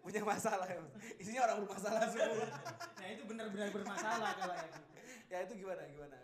punya 0.00 0.22
masalah 0.22 0.64
ya. 0.64 0.78
Isinya 1.18 1.42
orang 1.44 1.66
bermasalah 1.66 2.06
semua. 2.08 2.46
Nah, 2.96 3.08
itu 3.10 3.22
benar-benar 3.26 3.68
bermasalah 3.74 4.30
kalau 4.38 4.54
yang 4.56 4.72
ya 5.26 5.42
itu 5.42 5.58
gimana 5.58 5.82
gimana 5.90 6.14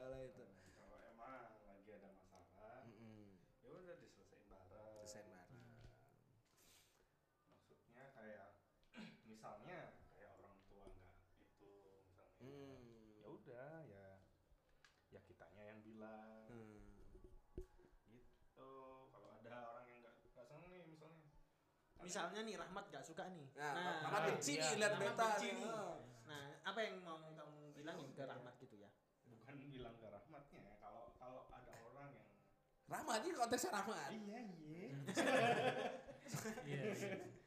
Misalnya 22.13 22.45
nih 22.45 22.55
Rahmat 22.55 22.85
gak 22.87 23.01
suka 23.03 23.25
nih. 23.27 23.49
Nah, 23.57 23.73
Rahmat 24.05 24.21
benci 24.29 24.53
iya, 24.53 24.61
nih 24.63 24.77
lihat 24.79 24.93
Rahmat 24.93 25.17
beta 25.17 25.29
nih. 25.41 25.65
Nah, 26.23 26.45
apa 26.63 26.81
yang 26.83 26.95
mau 27.01 27.17
kamu 27.25 27.73
bilangin 27.73 28.13
ke 28.13 28.23
Rahmat 28.23 28.55
gitu 28.59 28.77
ya? 28.77 28.91
bukan 29.25 29.55
bilang 29.65 29.97
ke 29.97 30.07
rahmatnya 30.07 30.61
ya, 30.63 30.75
kalau 30.79 31.17
kalau 31.17 31.49
ada 31.51 31.73
orang 31.83 32.13
yang 32.13 32.29
Rahmat 32.87 33.17
ini 33.19 33.33
konteksnya 33.33 33.73
Rahmat. 33.73 34.13
iya 34.13 34.39
iya 34.45 34.89
Iya. 36.63 36.83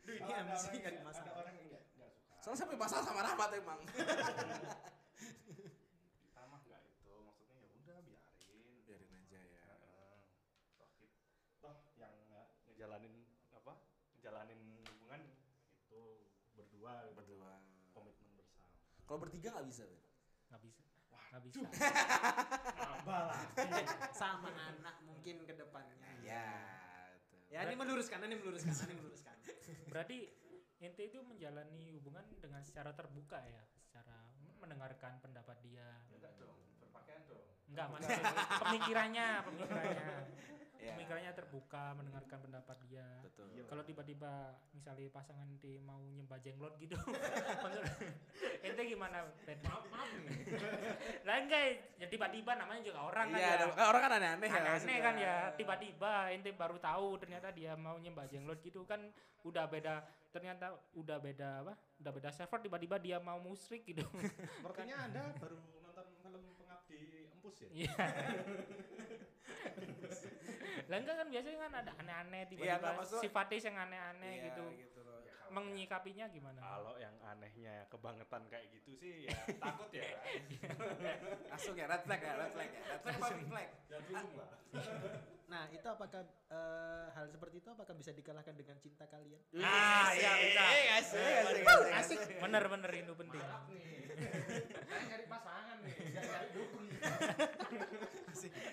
Duh, 0.01 0.13
ini 0.13 0.25
orang 0.25 0.49
kan 0.49 0.57
yang- 0.73 0.89
ada 0.91 1.01
masalah. 1.03 1.33
orang 1.35 1.53
yang 1.55 1.65
nggak 1.67 1.83
nggak 1.95 2.09
suka 2.11 2.33
Soalnya 2.41 2.59
sampai 2.59 2.75
masalah 2.75 3.03
sama 3.03 3.21
Rahmat 3.21 3.49
emang. 3.55 3.79
kita 6.19 6.41
mah 6.43 6.59
nggak 6.59 6.81
itu 6.83 7.13
maksudnya 7.21 7.53
ya 7.55 7.69
udah 7.71 7.97
biarin 8.01 8.81
Biarin 8.81 9.11
aja 9.15 9.39
ya. 9.39 9.61
Heeh. 9.63 10.17
toh 10.75 10.89
kit- 10.95 11.17
toh 11.59 11.75
yang 11.95 12.13
nge- 12.27 12.49
ngejalanin 12.65 13.13
apa 13.53 13.73
ngejalanin 14.11 14.59
hubungan 14.83 15.21
itu 15.79 16.01
berdua 16.85 17.09
gitu. 17.09 17.15
Berdua. 17.17 17.53
komitmen 17.93 18.31
bersama 18.37 18.69
Kalau 19.05 19.19
bertiga 19.21 19.49
nggak 19.57 19.67
bisa, 19.69 19.81
Ben. 19.89 20.01
Nggak 20.53 20.61
bisa. 20.61 20.83
Nggak 21.33 21.41
bisa. 21.49 21.59
nambah 22.77 23.21
lah 23.27 23.41
Sama 24.21 24.49
anak 24.53 24.95
mungkin 25.03 25.35
ke 25.43 25.53
depannya. 25.57 25.97
Ya. 26.21 26.49
betul. 27.17 27.39
Ya, 27.49 27.59
ini 27.65 27.75
meluruskan, 27.77 28.21
ini 28.25 28.35
meluruskan, 28.37 28.73
ini 28.89 28.95
meluruskan. 28.97 29.35
Berarti 29.89 30.17
ente 30.81 31.03
itu 31.09 31.19
menjalani 31.25 31.97
hubungan 31.97 32.25
dengan 32.37 32.61
secara 32.61 32.93
terbuka 32.93 33.41
ya, 33.41 33.63
secara 33.81 34.21
mendengarkan 34.61 35.17
pendapat 35.21 35.57
dia. 35.65 35.87
enggak 36.13 36.33
dong 36.41 36.57
berpakaian 36.81 37.21
dong 37.29 37.45
Enggak, 37.65 37.85
maksudnya 37.89 38.21
pemikirannya, 38.61 39.27
pemikirannya. 39.45 40.07
Ya. 40.77 40.93
Pemikirannya 40.93 41.31
terbuka, 41.33 41.93
mendengarkan 41.93 42.37
pendapat 42.39 42.77
dia. 42.85 43.07
Betul. 43.25 43.49
Iya. 43.51 43.63
Kalau 43.65 43.81
tiba-tiba 43.81 44.31
misalnya 44.69 45.09
pasangan 45.09 45.47
ente 45.47 45.81
mau 45.81 45.97
nyembah 46.13 46.37
jenglot 46.39 46.75
gitu, 46.77 46.93
ente 48.65 48.81
gimana? 48.85 49.25
Maaf 49.65 49.83
maaf 49.89 50.09
nih 50.25 50.45
Lah 51.23 51.35
enggak, 51.41 51.63
ya 51.97 52.07
tiba-tiba 52.07 52.53
namanya 52.53 52.81
juga 52.83 52.99
orang 53.01 53.33
kan 53.33 53.39
Iya, 53.39 53.49
ya. 53.57 53.65
kan 53.71 53.85
orang 53.87 54.01
kan 54.03 54.11
aneh-aneh 54.13 54.45
ya. 54.45 54.55
Aneh 54.55 54.69
maksudnya. 54.71 54.99
kan 55.01 55.15
ya, 55.17 55.35
tiba-tiba 55.53 56.11
ente 56.29 56.49
baru 56.51 56.77
tahu 56.77 57.17
ternyata 57.17 57.49
dia 57.49 57.73
mau 57.73 57.97
nyembah 57.97 58.29
jenglot 58.29 58.61
gitu 58.61 58.85
kan 58.85 59.01
udah 59.41 59.65
beda 59.65 60.05
ternyata 60.29 60.69
udah 60.93 61.17
beda 61.17 61.49
apa? 61.63 61.73
Udah 61.97 62.11
beda 62.11 62.29
server 62.29 62.59
tiba-tiba 62.59 62.99
dia 62.99 63.17
mau 63.17 63.39
musrik 63.39 63.87
gitu. 63.87 64.03
sepertinya 64.59 65.01
anda 65.01 65.23
baru 65.39 65.55
nonton 65.81 66.05
film 66.19 66.43
pengabdi 66.59 67.01
empus 67.33 67.55
ya 67.63 67.69
Iya. 67.73 67.95
Lah 70.85 70.97
enggak 71.01 71.15
kan 71.17 71.27
biasanya 71.33 71.57
kan 71.65 71.71
ada 71.81 71.91
aneh-aneh 71.97 72.41
tiba-tiba 72.45 72.89
maksud- 72.93 73.21
sifatnya 73.21 73.57
yang 73.57 73.75
aneh-aneh 73.79 74.31
Iya, 74.31 74.43
gitu. 74.49 74.65
gitu. 74.77 75.01
Ya, 75.01 75.14
Menyikapinya 75.51 76.25
gimana? 76.29 76.59
kalau 76.59 76.93
yang 76.97 77.15
anehnya 77.21 77.85
kebangetan 77.89 78.43
kayak 78.49 78.65
gitu 78.73 78.91
sih 78.97 79.29
ya 79.29 79.35
takut 79.63 79.89
ya 79.93 80.03
Langsung 81.51 81.75
ya, 81.77 81.85
red 81.87 82.01
flag 82.03 82.21
ya, 82.21 82.33
red 82.35 82.51
flag 82.51 82.69
ya. 82.69 82.81
Red 82.89 83.01
flag 83.01 83.19
pink 83.35 83.49
flag? 83.49 83.69
ya 83.89 83.97
lah 84.35 84.49
Nah, 85.45 85.69
itu 85.69 85.85
apakah 85.85 86.25
eh, 86.49 87.05
hal 87.13 87.29
seperti 87.29 87.61
itu 87.61 87.69
apakah 87.69 87.93
bisa 87.93 88.09
dikalahkan 88.09 88.57
dengan 88.57 88.81
cinta 88.81 89.05
kalian? 89.05 89.37
Ah, 89.61 90.09
iya 90.17 90.31
bisa. 90.41 90.61
Eh, 90.65 90.85
asik, 90.97 91.21
asik, 91.21 91.61
asik, 91.61 92.19
asik. 92.25 92.41
Bener-bener 92.41 92.89
itu 92.97 93.13
penting. 93.13 93.37
Mantap 93.45 93.69
nih 93.69 93.95
saya 94.15 95.01
nyari 95.11 95.25
pasangan 95.27 95.77
nih 95.83 95.93
nyari 96.15 96.49
dukun 96.55 96.85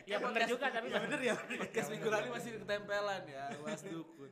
Ya 0.06 0.16
bener 0.18 0.42
juga 0.46 0.66
tapi 0.70 0.87
Ya 0.90 0.98
bener 1.02 1.20
ya. 1.20 1.35
Podcast 1.37 1.88
minggu 1.92 2.08
lalu 2.08 2.26
masih 2.35 2.50
ketempelan 2.62 3.22
ya, 3.28 3.44
was 3.62 3.82
dukun. 3.85 4.30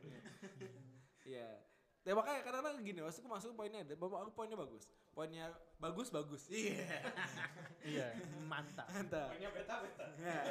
Ya 2.01 2.17
makanya 2.17 2.41
kadang-kadang 2.41 2.81
gini, 2.81 2.97
maksudku 2.97 3.29
masuk 3.29 3.53
poinnya 3.53 3.85
ada, 3.85 3.93
bapak 3.93 4.25
aku 4.25 4.31
poinnya 4.33 4.57
bagus. 4.57 4.89
Poinnya 5.13 5.53
bagus 5.77 6.09
bagus. 6.09 6.49
Iya. 6.49 6.81
Iya. 7.85 8.07
Mantap. 8.45 8.89
Mantap. 8.89 9.29
Mainnya 9.33 9.49
beta 9.49 9.75
beta 9.85 10.05
Ya. 10.17 10.41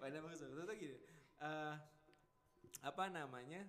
Poinnya 0.00 0.20
bagus. 0.20 0.40
Tentu 0.40 0.72
gini. 0.72 0.96
eh, 1.38 1.74
apa 2.80 3.04
namanya? 3.08 3.68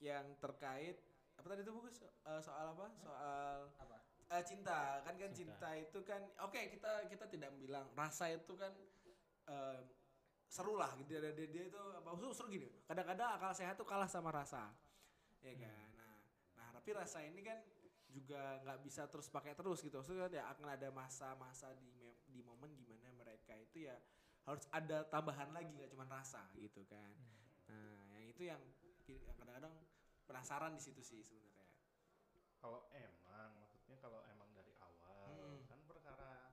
Yang 0.00 0.24
terkait 0.40 0.96
apa 1.36 1.46
tadi 1.46 1.62
itu 1.62 1.72
bagus 1.72 2.00
Eh, 2.00 2.40
soal 2.40 2.72
apa? 2.72 2.86
Soal 2.96 3.68
Apa? 3.76 3.96
eh, 4.28 4.42
cinta 4.44 5.00
kan 5.00 5.14
kan 5.16 5.30
cinta. 5.32 5.56
Cinta. 5.56 5.70
itu 5.74 5.98
kan 6.04 6.20
oke 6.44 6.60
kita 6.68 7.08
kita 7.08 7.24
tidak 7.28 7.48
bilang 7.56 7.88
rasa 7.92 8.28
itu 8.28 8.52
kan 8.54 8.72
eh, 9.48 9.80
seru 10.44 10.76
lah 10.76 10.92
gitu 11.00 11.16
dia, 11.16 11.32
dia, 11.32 11.48
dia 11.48 11.64
itu 11.68 11.76
apa 11.76 12.08
seru, 12.12 12.32
seru 12.32 12.48
gini 12.48 12.68
kadang-kadang 12.84 13.36
akal 13.36 13.52
sehat 13.52 13.76
tuh 13.76 13.88
kalah 13.88 14.04
sama 14.04 14.28
rasa 14.28 14.68
ya 15.40 15.52
kan 15.56 15.87
tapi 16.88 17.04
rasa 17.04 17.20
ini 17.20 17.44
kan 17.44 17.60
juga 18.08 18.64
nggak 18.64 18.80
bisa 18.80 19.04
terus 19.12 19.28
pakai 19.28 19.52
terus 19.52 19.84
gitu 19.84 20.00
maksudnya 20.00 20.24
kan 20.24 20.32
ya 20.32 20.44
akan 20.48 20.66
ada 20.72 20.88
masa-masa 20.88 21.68
di 21.76 21.92
di 22.24 22.40
momen 22.40 22.72
di 22.72 22.88
mana 22.88 23.12
mereka 23.12 23.52
itu 23.52 23.84
ya 23.84 23.96
harus 24.48 24.64
ada 24.72 25.04
tambahan 25.04 25.52
lagi 25.52 25.68
nggak 25.68 25.92
cuma 25.92 26.08
rasa 26.08 26.48
gitu 26.56 26.80
kan 26.88 27.12
nah 27.68 28.16
yang 28.16 28.32
itu 28.32 28.48
yang 28.48 28.62
kadang-kadang 29.36 29.76
penasaran 30.24 30.72
di 30.72 30.80
situ 30.80 31.04
sih 31.04 31.20
sebenarnya 31.20 31.68
kalau 32.56 32.88
emang 32.96 33.52
maksudnya 33.60 34.00
kalau 34.00 34.24
emang 34.32 34.48
dari 34.56 34.72
awal 34.80 35.28
Hmm. 35.28 35.60
kan 35.68 35.76
perkara 35.84 36.48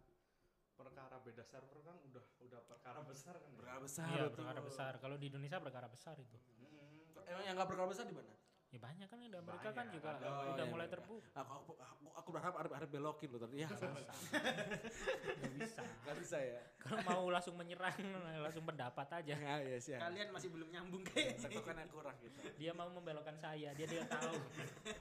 perkara 0.76 1.15
beda 1.24 1.48
server 1.48 1.80
kan 1.80 1.95
udah 2.12 2.24
udah 2.43 2.60
perkara 2.67 3.00
besar 3.08 3.39
kan 3.39 3.48
ya? 3.48 3.56
berkala 3.56 3.80
besar 3.80 4.04
Iya, 4.12 4.28
betul. 4.28 4.36
perkara 4.43 4.60
besar. 4.60 4.91
Kalau 5.00 5.15
di 5.15 5.26
Indonesia 5.32 5.63
perkara 5.63 5.88
besar 5.88 6.19
itu. 6.19 6.36
Mm-mm. 6.60 7.24
emang 7.24 7.43
yang 7.48 7.56
nggak 7.56 7.71
berkala 7.71 7.88
besar 7.88 8.04
di 8.04 8.12
mana 8.12 8.36
Ya 8.69 8.80
banyak 8.82 9.08
kan 9.08 9.17
di 9.17 9.32
Amerika 9.32 9.69
kan 9.71 9.88
Banyak, 9.88 9.93
juga 9.93 10.08
ada 10.12 10.25
banyak. 10.25 10.51
udah 10.51 10.65
Iya, 10.65 10.65
mulai 10.67 10.86
iya. 10.86 10.93
terbuka. 10.93 11.30
Aku, 11.38 11.51
aku, 11.56 11.71
aku, 11.80 12.06
aku 12.12 12.30
berharap 12.30 12.56
Arif, 12.60 12.71
Arif 12.75 12.89
belokin 12.91 13.30
loh 13.32 13.39
tadi. 13.39 13.56
Ya, 13.58 13.69
Gak 13.71 15.51
bisa. 15.56 15.82
nggak 16.04 16.17
bisa 16.19 16.38
ya. 16.38 16.60
Kalau 16.78 16.99
mau 17.01 17.23
langsung 17.30 17.56
menyerang 17.56 17.95
langsung 18.41 18.67
pendapat 18.67 19.08
aja. 19.15 19.32
Ya, 19.32 19.56
ya 19.63 19.78
sih. 19.80 19.95
Kalian 19.95 20.28
masih 20.30 20.51
belum 20.51 20.67
nyambung 20.69 21.08
kayaknya. 21.08 21.39
Tentukan 21.39 21.75
yang 21.78 21.88
kurang 21.88 22.15
gitu. 22.19 22.36
Dia 22.56 22.71
mau 22.71 22.89
membelokkan 22.89 23.38
saya, 23.38 23.71
dia 23.71 23.88
dia 23.88 24.04
tahu 24.06 24.36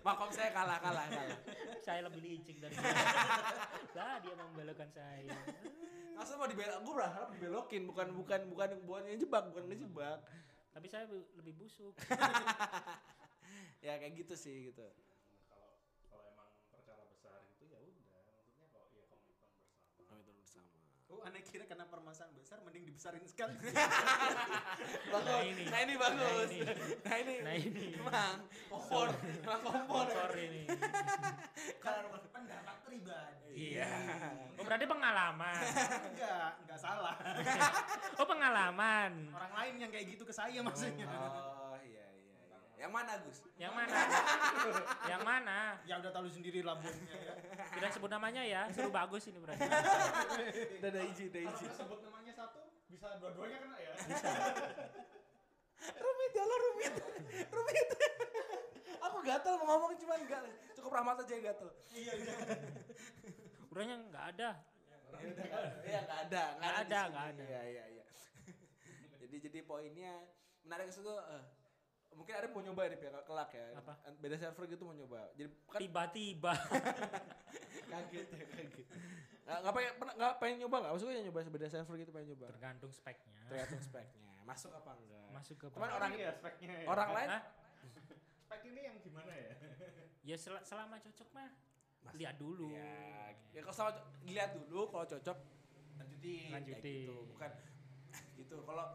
Makom 0.01 0.31
saya 0.31 0.55
kalah, 0.55 0.79
kalah, 0.79 1.07
kalah. 1.11 1.39
saya 1.83 2.01
lebih 2.05 2.21
licik 2.23 2.63
dari 2.63 2.73
dia. 2.73 2.95
lah 3.97 4.23
dia 4.23 4.35
mau 4.35 4.47
membelokkan 4.51 4.91
saya. 4.91 5.35
Maksudnya 6.15 6.39
mau 6.39 6.47
dibelok, 6.47 6.79
gue 6.79 6.95
berharap 6.95 7.29
dibelokin, 7.33 7.83
bukan 7.85 8.07
bukan 8.15 8.41
bukan 8.47 8.71
bukan 8.87 9.03
ngejebak, 9.05 9.43
bukan 9.51 9.65
ngejebak. 9.67 10.19
Tapi 10.71 10.87
saya 10.87 11.05
lebih 11.11 11.55
busuk. 11.55 11.95
Ya 13.85 14.01
kayak 14.01 14.17
gitu 14.17 14.33
sih 14.33 14.73
gitu. 14.73 14.81
kalau 15.45 15.77
kalau 16.09 16.25
emang 16.33 16.49
perkara 16.73 17.05
besar 17.05 17.45
gitu 17.53 17.69
ya 17.69 17.85
udah 17.85 18.01
maksudnya 18.33 18.69
kalau 18.73 18.89
ya 18.97 19.05
komitmen 19.13 19.53
bersama 19.53 20.09
Komitmen 20.09 20.37
bersama. 20.41 20.73
Oh, 21.13 21.21
aneh 21.21 21.45
kira 21.45 21.69
karena 21.69 21.85
permasalahan 21.93 22.33
besar 22.33 22.65
mending 22.65 22.89
dibesarin 22.89 23.21
sekali. 23.29 23.61
Bagus. 25.13 25.45
ini. 25.53 25.65
Nah 25.69 25.81
ini 25.85 25.95
bagus. 26.01 26.49
Nah 26.49 26.57
ini. 26.57 26.65
Nah 27.05 27.17
ini. 27.21 27.35
Nah 27.45 27.55
ini. 27.61 27.85
Emang 28.01 28.37
kompor, 28.73 29.09
emang 29.21 29.61
kompor. 29.61 30.07
Motor 30.09 30.33
ini. 30.33 30.65
Kalau 31.85 32.09
pendapat 32.33 32.77
pribadi. 32.89 33.77
Iya. 33.77 33.93
Oh 34.57 34.65
berarti 34.65 34.89
pengalaman. 34.89 35.61
enggak, 36.09 36.51
enggak 36.65 36.81
salah. 36.81 37.21
Oh 38.25 38.25
pengalaman. 38.25 39.29
Orang 39.29 39.53
lain 39.53 39.75
yang 39.77 39.91
kayak 39.93 40.09
gitu 40.17 40.25
ke 40.25 40.33
saya 40.33 40.65
maksudnya. 40.65 41.05
Oh. 41.05 41.54
Yang 42.85 42.93
mana 42.93 43.13
Gus? 43.25 43.39
Yang 43.57 43.73
mana? 43.73 43.97
Yang 45.17 45.23
mana? 45.25 45.81
Ya 45.89 45.95
udah 46.05 46.13
tahu 46.13 46.29
sendiri 46.29 46.61
lah 46.61 46.77
bosnya 46.77 47.17
ya. 47.17 47.33
Tidak 47.73 47.91
sebut 47.97 48.13
namanya 48.13 48.45
ya. 48.45 48.69
Seru 48.77 48.93
bagus 48.93 49.25
ini 49.25 49.41
berarti. 49.41 49.65
Udah 50.85 50.91
ada 50.93 51.01
izin, 51.09 51.33
ada 51.33 51.41
izin. 51.49 51.69
Sebut 51.73 52.05
namanya 52.05 52.37
satu 52.37 52.61
bisa 52.93 53.17
dua-duanya 53.17 53.57
kena 53.59 53.77
ya 53.81 53.93
rumit 56.05 56.33
ya 56.37 56.45
lo 56.45 56.57
rumit. 56.61 56.93
rumit. 57.49 57.89
Aku 59.01 59.17
gatel 59.25 59.57
mau 59.57 59.81
ngomong 59.81 59.97
cuman 59.97 60.21
enggak. 60.21 60.45
Cukup 60.77 60.93
Rahmat 60.93 61.25
aja 61.25 61.33
yang 61.33 61.45
gatel. 61.49 61.73
Iya, 61.89 62.13
iya. 62.21 62.35
Uranya 63.73 63.97
nggak 64.13 64.25
ada. 64.37 64.51
Iya 65.89 65.99
nggak 66.05 66.19
ada, 66.29 66.43
nggak 66.53 66.61
Nggak 66.61 66.69
ada, 66.69 66.69
di 66.69 66.85
ada, 66.85 67.01
sini. 67.01 67.13
nggak 67.17 67.25
ada. 67.33 67.45
Iya 67.49 67.63
iya 67.65 67.85
iya. 67.97 68.05
jadi 69.25 69.37
jadi 69.49 69.65
poinnya 69.65 70.21
menarik 70.69 70.93
itu 70.93 71.01
eh, 71.01 71.43
mungkin 72.15 72.33
ada 72.33 72.47
mau 72.47 72.61
nyoba 72.61 72.83
nih 72.87 72.99
ya 72.99 73.11
kelak 73.21 73.51
ya. 73.51 73.67
Apa? 73.75 73.93
Beda 74.17 74.37
server 74.37 74.65
gitu 74.67 74.83
mau 74.83 74.93
nyoba. 74.93 75.21
Jadi 75.35 75.49
kan 75.67 75.79
Tiba-tiba. 75.79 76.53
kaget 77.91 78.27
ya 78.31 78.47
kaget. 78.49 78.87
Nggak, 79.45 79.59
nggak 79.61 79.75
pengen 79.75 79.93
pernah 79.95 80.15
nggak 80.17 80.35
pengen 80.39 80.57
nyoba 80.59 80.77
nggak? 80.79 80.93
Maksudnya 80.95 81.23
nyoba 81.23 81.41
beda 81.49 81.69
server 81.69 81.95
gitu 81.97 82.11
pengen 82.11 82.29
nyoba. 82.33 82.47
Tergantung 82.51 82.91
speknya. 82.91 83.41
Tergantung 83.47 83.83
speknya. 83.83 84.33
Masuk 84.43 84.71
apa 84.73 84.91
enggak? 84.95 85.29
Masuk 85.31 85.57
ke 85.57 85.67
Cuman 85.69 85.85
bawah. 85.85 85.99
orang 85.99 86.13
ya 86.15 86.31
speknya 86.33 86.75
ya. 86.77 86.87
orang 86.87 87.09
lain 87.13 87.29
Hah? 87.31 87.43
spek 88.45 88.61
ini 88.65 88.81
yang 88.83 88.97
gimana 89.01 89.33
ya 89.33 89.53
Ya 90.29 90.37
sel- 90.37 90.63
selama 90.63 90.97
cocok 90.97 91.29
mah. 91.33 91.51
Mas- 92.01 92.15
Lihat 92.15 92.37
dulu. 92.37 92.69
Ya, 92.71 93.33
ya 93.51 93.61
kalau 93.61 93.73
sama 93.75 93.91
dilihat 94.21 94.53
dulu 94.55 94.89
kalau 94.89 95.05
cocok 95.05 95.39
lanjutin. 95.95 96.37
kayak 96.43 96.53
Lanjutin. 96.55 97.05
gitu. 97.05 97.17
Bukan 97.29 97.51
gitu. 98.41 98.57
Kalau 98.61 98.87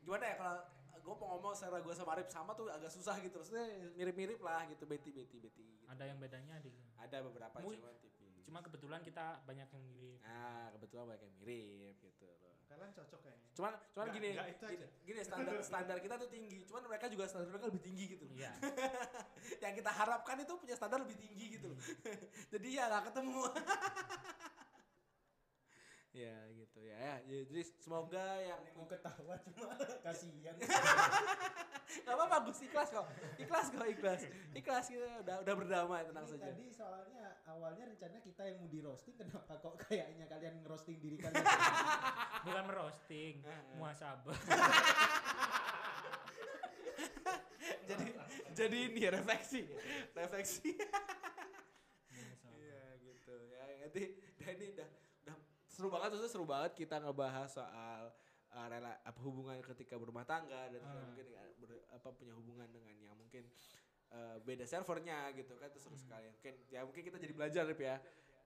gimana 0.00 0.24
ya 0.24 0.34
kalau 0.36 0.56
gue 1.02 1.14
mau 1.18 1.28
ngomong 1.36 1.52
secara 1.52 1.82
gue 1.82 1.94
sama 1.94 2.14
Arif 2.14 2.30
sama 2.30 2.54
tuh 2.54 2.70
agak 2.70 2.88
susah 2.88 3.18
gitu. 3.18 3.42
Maksudnya 3.42 3.66
mirip-mirip 3.94 4.38
lah 4.38 4.64
gitu. 4.70 4.86
Beti 4.86 5.10
beti 5.10 5.36
beti. 5.36 5.62
Gitu. 5.66 5.86
Ada 5.90 6.06
yang 6.06 6.18
bedanya 6.22 6.56
di. 6.62 6.70
Ada 6.96 7.20
beberapa 7.20 7.58
Mu- 7.58 7.74
cuma 7.74 7.90
tipis. 7.98 8.30
Cuma 8.46 8.58
kebetulan 8.60 9.00
kita 9.02 9.42
banyak 9.42 9.66
yang 9.66 9.84
mirip. 9.84 10.18
Nah, 10.22 10.70
kebetulan 10.72 11.04
banyak 11.10 11.22
yang 11.22 11.34
mirip 11.38 11.94
gitu 12.00 12.24
loh. 12.24 12.38
kalian 12.72 12.88
cocok 12.96 13.20
kayaknya 13.20 13.52
Cuman 13.52 13.72
cuman 13.92 14.06
gini, 14.16 14.28
nggak 14.32 14.48
itu 14.48 14.64
gini, 14.64 14.80
aja. 14.80 14.88
gini 15.04 15.20
standar 15.20 15.54
standar 15.68 15.96
kita 16.00 16.14
tuh 16.16 16.28
tinggi. 16.32 16.64
Cuman 16.64 16.88
mereka 16.88 17.04
juga 17.12 17.28
standar 17.28 17.52
mereka 17.52 17.68
lebih 17.68 17.84
tinggi 17.84 18.04
gitu. 18.16 18.24
loh. 18.24 18.32
Iya. 18.32 18.52
yang 19.68 19.76
kita 19.76 19.90
harapkan 19.92 20.36
itu 20.40 20.52
punya 20.56 20.72
standar 20.72 21.04
lebih 21.04 21.20
tinggi 21.20 21.60
gitu 21.60 21.68
loh. 21.68 21.76
Jadi 22.56 22.68
ya 22.72 22.88
nggak 22.88 23.12
ketemu. 23.12 23.44
Ya 26.12 26.36
gitu 26.52 26.78
ya. 26.84 27.24
ya. 27.24 27.40
Jadi 27.48 27.62
semoga 27.80 28.24
yang 28.38 28.60
Mau 28.76 28.84
ketawa 28.84 29.34
cuma 29.48 29.72
kasihan. 30.06 30.56
Gak 32.04 32.14
apa-apa 32.16 32.48
Gus 32.48 32.64
ikhlas 32.64 32.88
kok. 32.88 33.04
Ikhlas 33.36 33.66
kok 33.68 33.84
ikhlas. 33.84 34.24
Ikhlas 34.52 34.86
kita 34.88 35.08
udah 35.24 35.36
udah 35.44 35.54
berdamai 35.56 36.04
tenang 36.08 36.24
Ini 36.24 36.32
saja. 36.32 36.44
tadi 36.48 36.64
soalnya 36.72 37.26
awalnya 37.44 37.84
rencana 37.84 38.16
kita 38.20 38.42
yang 38.48 38.56
mau 38.60 38.68
di 38.68 38.80
roasting 38.80 39.12
kenapa 39.12 39.60
kok 39.60 39.76
kayaknya 39.76 40.24
kalian 40.24 40.64
ngerosting 40.64 40.96
diri 41.00 41.20
kalian 41.20 41.44
Bukan 42.48 42.64
merosting, 42.66 43.44
muasabah. 43.76 44.34
jadi 47.86 48.06
jadi 48.52 48.78
ini 48.88 49.00
ya 49.00 49.10
refleksi. 49.12 49.62
Refleksi. 50.12 50.70
Iya 52.50 52.82
gitu. 53.00 53.36
Ya 53.52 53.62
nanti 53.78 54.02
dan 54.38 54.54
ini 54.58 54.66
udah 54.74 54.88
seru 55.72 55.88
banget 55.88 56.12
terus 56.12 56.28
seru 56.28 56.44
banget 56.44 56.76
kita 56.76 57.00
ngebahas 57.00 57.48
soal 57.48 58.12
uh, 58.50 58.66
rela 58.68 58.92
apa 59.00 59.20
hubungan 59.20 59.56
ketika 59.64 59.96
berumah 59.96 60.22
tangga 60.22 60.68
dan 60.68 60.80
Ah. 60.82 61.00
mungkin 61.02 61.26
ber- 61.58 61.84
apa 61.90 62.08
punya 62.12 62.32
hubungan 62.32 62.68
dengan 62.68 62.92
yang 62.94 63.16
mungkin 63.16 63.48
uh, 64.08 64.36
beda 64.38 64.62
servernya 64.62 65.32
gitu 65.32 65.56
kan 65.56 65.66
itu 65.66 65.80
seru 65.80 65.96
sekali. 65.96 66.28
Mungkin 66.30 66.54
ya 66.68 66.84
mungkin 66.84 67.02
kita 67.02 67.16
jadi 67.16 67.32
belajar 67.32 67.64
Rip 67.64 67.80
ya. 67.80 67.96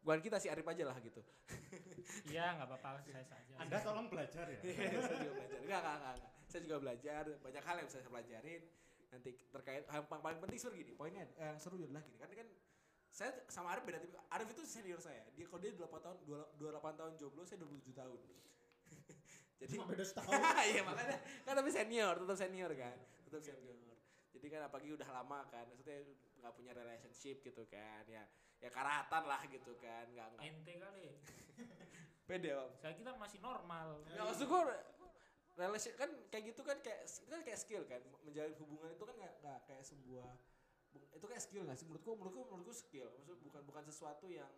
Bukan 0.01 0.23
kita 0.23 0.39
sih 0.39 0.47
Arif 0.47 0.63
aja 0.63 0.87
lah 0.87 0.97
gitu. 1.03 1.19
Iya, 2.31 2.55
nggak 2.55 2.69
apa-apa, 2.71 3.03
saya 3.03 3.27
saja. 3.27 3.55
anda 3.59 3.83
tolong 3.83 4.07
belajar 4.07 4.47
ya 4.47 4.61
Iya, 4.63 5.03
saya 5.03 5.19
juga 5.19 5.33
belajar. 5.35 5.59
Enggak, 5.59 5.81
enggak, 5.83 5.95
enggak, 5.99 6.15
enggak. 6.15 6.33
Saya 6.47 6.61
juga 6.63 6.77
belajar 6.79 7.23
banyak 7.43 7.63
hal 7.67 7.75
yang 7.75 7.87
bisa 7.91 7.99
saya 7.99 8.11
pelajarin. 8.15 8.63
Nanti 9.07 9.31
terkait 9.51 9.83
yang 9.83 10.07
paling, 10.07 10.39
penting 10.39 10.59
sebenarnya 10.59 10.83
gini, 10.87 10.93
poinnya 10.95 11.23
eh, 11.35 11.47
yang 11.51 11.59
seru 11.59 11.75
adalah 11.77 11.99
gini. 12.01 12.17
Kan 12.17 12.31
kan 12.31 12.49
saya 13.17 13.33
sama 13.49 13.73
Arif 13.73 13.89
beda 13.89 13.97
tipis. 13.97 14.21
Arif 14.29 14.49
itu 14.53 14.63
senior 14.69 15.01
saya. 15.01 15.25
Dia 15.33 15.49
kalau 15.49 15.65
dia 15.65 15.73
8 15.73 15.89
tahun 15.89 16.17
28 16.61 17.01
tahun 17.01 17.13
jomblo, 17.17 17.49
saya 17.49 17.65
27 17.65 17.97
tahun. 17.97 18.21
Jadi 19.65 19.69
cuma 19.73 19.89
beda 19.89 20.05
setahun. 20.05 20.37
Iya 20.77 20.85
makanya 20.85 21.17
kan 21.49 21.53
tapi 21.57 21.71
senior, 21.73 22.15
tetap 22.21 22.37
senior 22.37 22.71
kan. 22.77 22.97
Tetap 23.25 23.41
senior. 23.41 23.97
Jadi 24.37 24.47
kan 24.53 24.69
apalagi 24.69 24.93
udah 24.93 25.09
lama 25.09 25.49
kan, 25.49 25.65
maksudnya 25.65 26.05
nggak 26.45 26.53
punya 26.53 26.77
relationship 26.77 27.41
gitu 27.41 27.65
kan. 27.73 28.05
Ya 28.05 28.29
ya 28.61 28.69
karatan 28.69 29.25
lah 29.25 29.41
gitu 29.49 29.73
kan. 29.81 30.05
Nggak 30.13 30.37
nggak 30.37 30.45
Ente 30.45 30.73
kali. 30.77 31.09
pede, 32.29 32.53
Bang. 32.53 32.71
Saya 32.77 32.93
kita 33.01 33.17
masih 33.17 33.41
normal. 33.41 34.05
Ya 34.13 34.29
maksud 34.29 34.45
gue 34.45 34.61
relasi 35.57 35.89
kan 35.97 36.13
kayak 36.29 36.53
gitu 36.53 36.61
kan 36.61 36.77
kayak 36.85 37.09
itu 37.09 37.33
kan 37.33 37.41
kayak 37.41 37.57
skill 37.57 37.81
kan 37.89 38.05
menjalin 38.29 38.53
hubungan 38.61 38.93
itu 38.93 39.05
kan 39.09 39.17
nggak 39.17 39.59
kayak 39.65 39.81
sebuah 39.89 40.29
bu- 40.37 40.56
itu 41.13 41.27
kayak 41.27 41.43
skill 41.43 41.63
nggak 41.67 41.79
sih? 41.79 41.87
Menurutku 41.89 42.13
menurutku 42.17 42.43
menurutku 42.49 42.75
skill. 42.75 43.09
Maksud 43.21 43.39
bukan 43.45 43.63
bukan 43.67 43.83
sesuatu 43.87 44.27
yang 44.31 44.51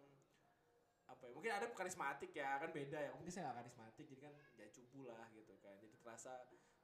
apa 1.08 1.24
ya 1.24 1.32
mungkin 1.32 1.52
ada 1.56 1.66
karismatik 1.72 2.30
ya 2.36 2.60
kan 2.60 2.70
beda 2.70 2.98
ya. 3.00 3.10
Mungkin 3.16 3.32
saya 3.32 3.48
nggak 3.48 3.64
karismatik 3.64 4.04
jadi 4.08 4.20
kan 4.28 4.34
ya 4.60 4.66
cupu 4.72 5.00
lah 5.08 5.26
gitu 5.32 5.54
kan. 5.64 5.74
Jadi 5.80 5.96
terasa 6.00 6.32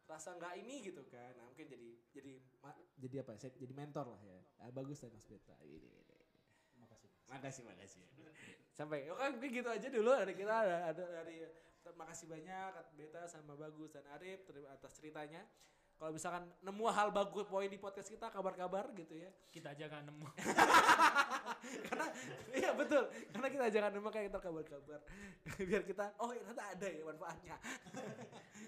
terasa 0.04 0.28
nggak 0.36 0.54
ini 0.64 0.74
gitu 0.84 1.02
kan. 1.08 1.32
Nah 1.36 1.44
mungkin 1.48 1.66
jadi 1.68 1.88
jadi 2.12 2.32
jadi 3.00 3.16
apa 3.24 3.36
saya 3.36 3.52
jadi 3.56 3.74
mentor 3.76 4.06
lah 4.08 4.22
ya. 4.24 4.40
Ah, 4.64 4.70
bagus 4.72 5.00
lah 5.04 5.10
mas 5.12 5.24
Beta 5.28 5.56
ini 5.64 5.80
ini 5.80 6.02
Makasih. 6.74 7.10
makasih 7.28 7.62
makasih. 7.64 8.02
Sampai 8.74 9.06
oke 9.08 9.22
mungkin 9.38 9.50
gitu 9.54 9.68
aja 9.70 9.88
dulu 9.88 10.10
dari 10.12 10.34
kita 10.36 10.54
ada, 10.54 10.76
ada 10.92 11.04
dari 11.22 11.40
terima 11.84 12.04
kasih 12.08 12.26
banyak 12.28 12.72
Beta 12.96 13.28
sama 13.28 13.56
Bagus 13.56 13.92
dan 13.92 14.04
Arif 14.16 14.44
terima 14.48 14.72
atas 14.72 14.96
ceritanya 14.96 15.44
kalau 15.94 16.10
misalkan 16.10 16.44
nemu 16.60 16.84
hal 16.90 17.08
bagus 17.14 17.46
poin 17.46 17.70
di 17.70 17.78
podcast 17.78 18.10
kita 18.10 18.26
kabar-kabar 18.26 18.90
gitu 18.98 19.14
ya. 19.14 19.30
Kita 19.54 19.70
aja 19.70 19.86
nggak 19.86 20.02
nemu. 20.10 20.26
karena 21.88 22.06
iya 22.50 22.70
betul. 22.74 23.06
Karena 23.30 23.48
kita 23.48 23.66
jangan 23.70 23.90
nemu 23.94 24.08
kayak 24.10 24.26
kita 24.28 24.40
kabar-kabar. 24.42 25.00
Biar 25.70 25.82
kita 25.86 26.04
oh 26.18 26.34
ternyata 26.34 26.62
ada 26.74 26.86
ya 26.90 27.02
manfaatnya. 27.06 27.56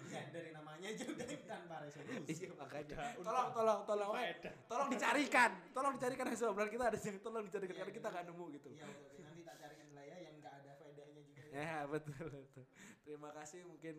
Ya, 0.07 0.23
dari 0.31 0.55
namanya 0.55 0.87
aja 0.87 1.03
udah 1.03 1.27
tanpa 1.43 1.83
resolusi. 1.83 2.31
iya 2.31 2.47
makanya. 2.55 2.95
Tolong 3.19 3.49
tolong 3.51 3.79
tolong. 3.83 4.11
Tolong 4.71 4.87
dicarikan. 4.87 5.51
Tolong 5.75 5.93
dicarikan 5.99 6.25
hasil 6.31 6.47
obrolan 6.47 6.71
kita 6.71 6.87
ada 6.87 6.99
yang 6.99 7.19
tolong 7.19 7.43
dicarikan 7.43 7.75
karena 7.75 7.91
kita 7.91 8.07
nggak 8.07 8.25
nemu 8.31 8.45
gitu. 8.55 8.69
Iya, 8.71 8.87
betul. 8.87 9.23
nanti 9.27 9.41
tak 9.43 9.55
carikan 9.59 9.87
lah 9.91 10.03
ya 10.07 10.17
yang 10.23 10.35
nggak 10.39 10.53
ada 10.63 10.71
faedahnya 10.79 11.21
juga. 11.27 11.41
Ya. 11.51 11.77
Betul 11.91 12.25
betul. 12.39 12.63
Terima 13.03 13.29
kasih. 13.35 13.59
Mungkin 13.67 13.95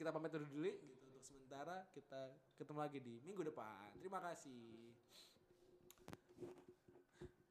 kita 0.00 0.10
pamit 0.16 0.32
dulu 0.32 0.46
dulu 0.48 0.72
gitu 0.80 0.99
sementara 1.20 1.86
kita 1.92 2.32
ketemu 2.56 2.78
lagi 2.80 2.98
di 3.00 3.14
minggu 3.24 3.42
depan. 3.44 3.92
Terima 4.00 4.20
kasih. 4.24 4.92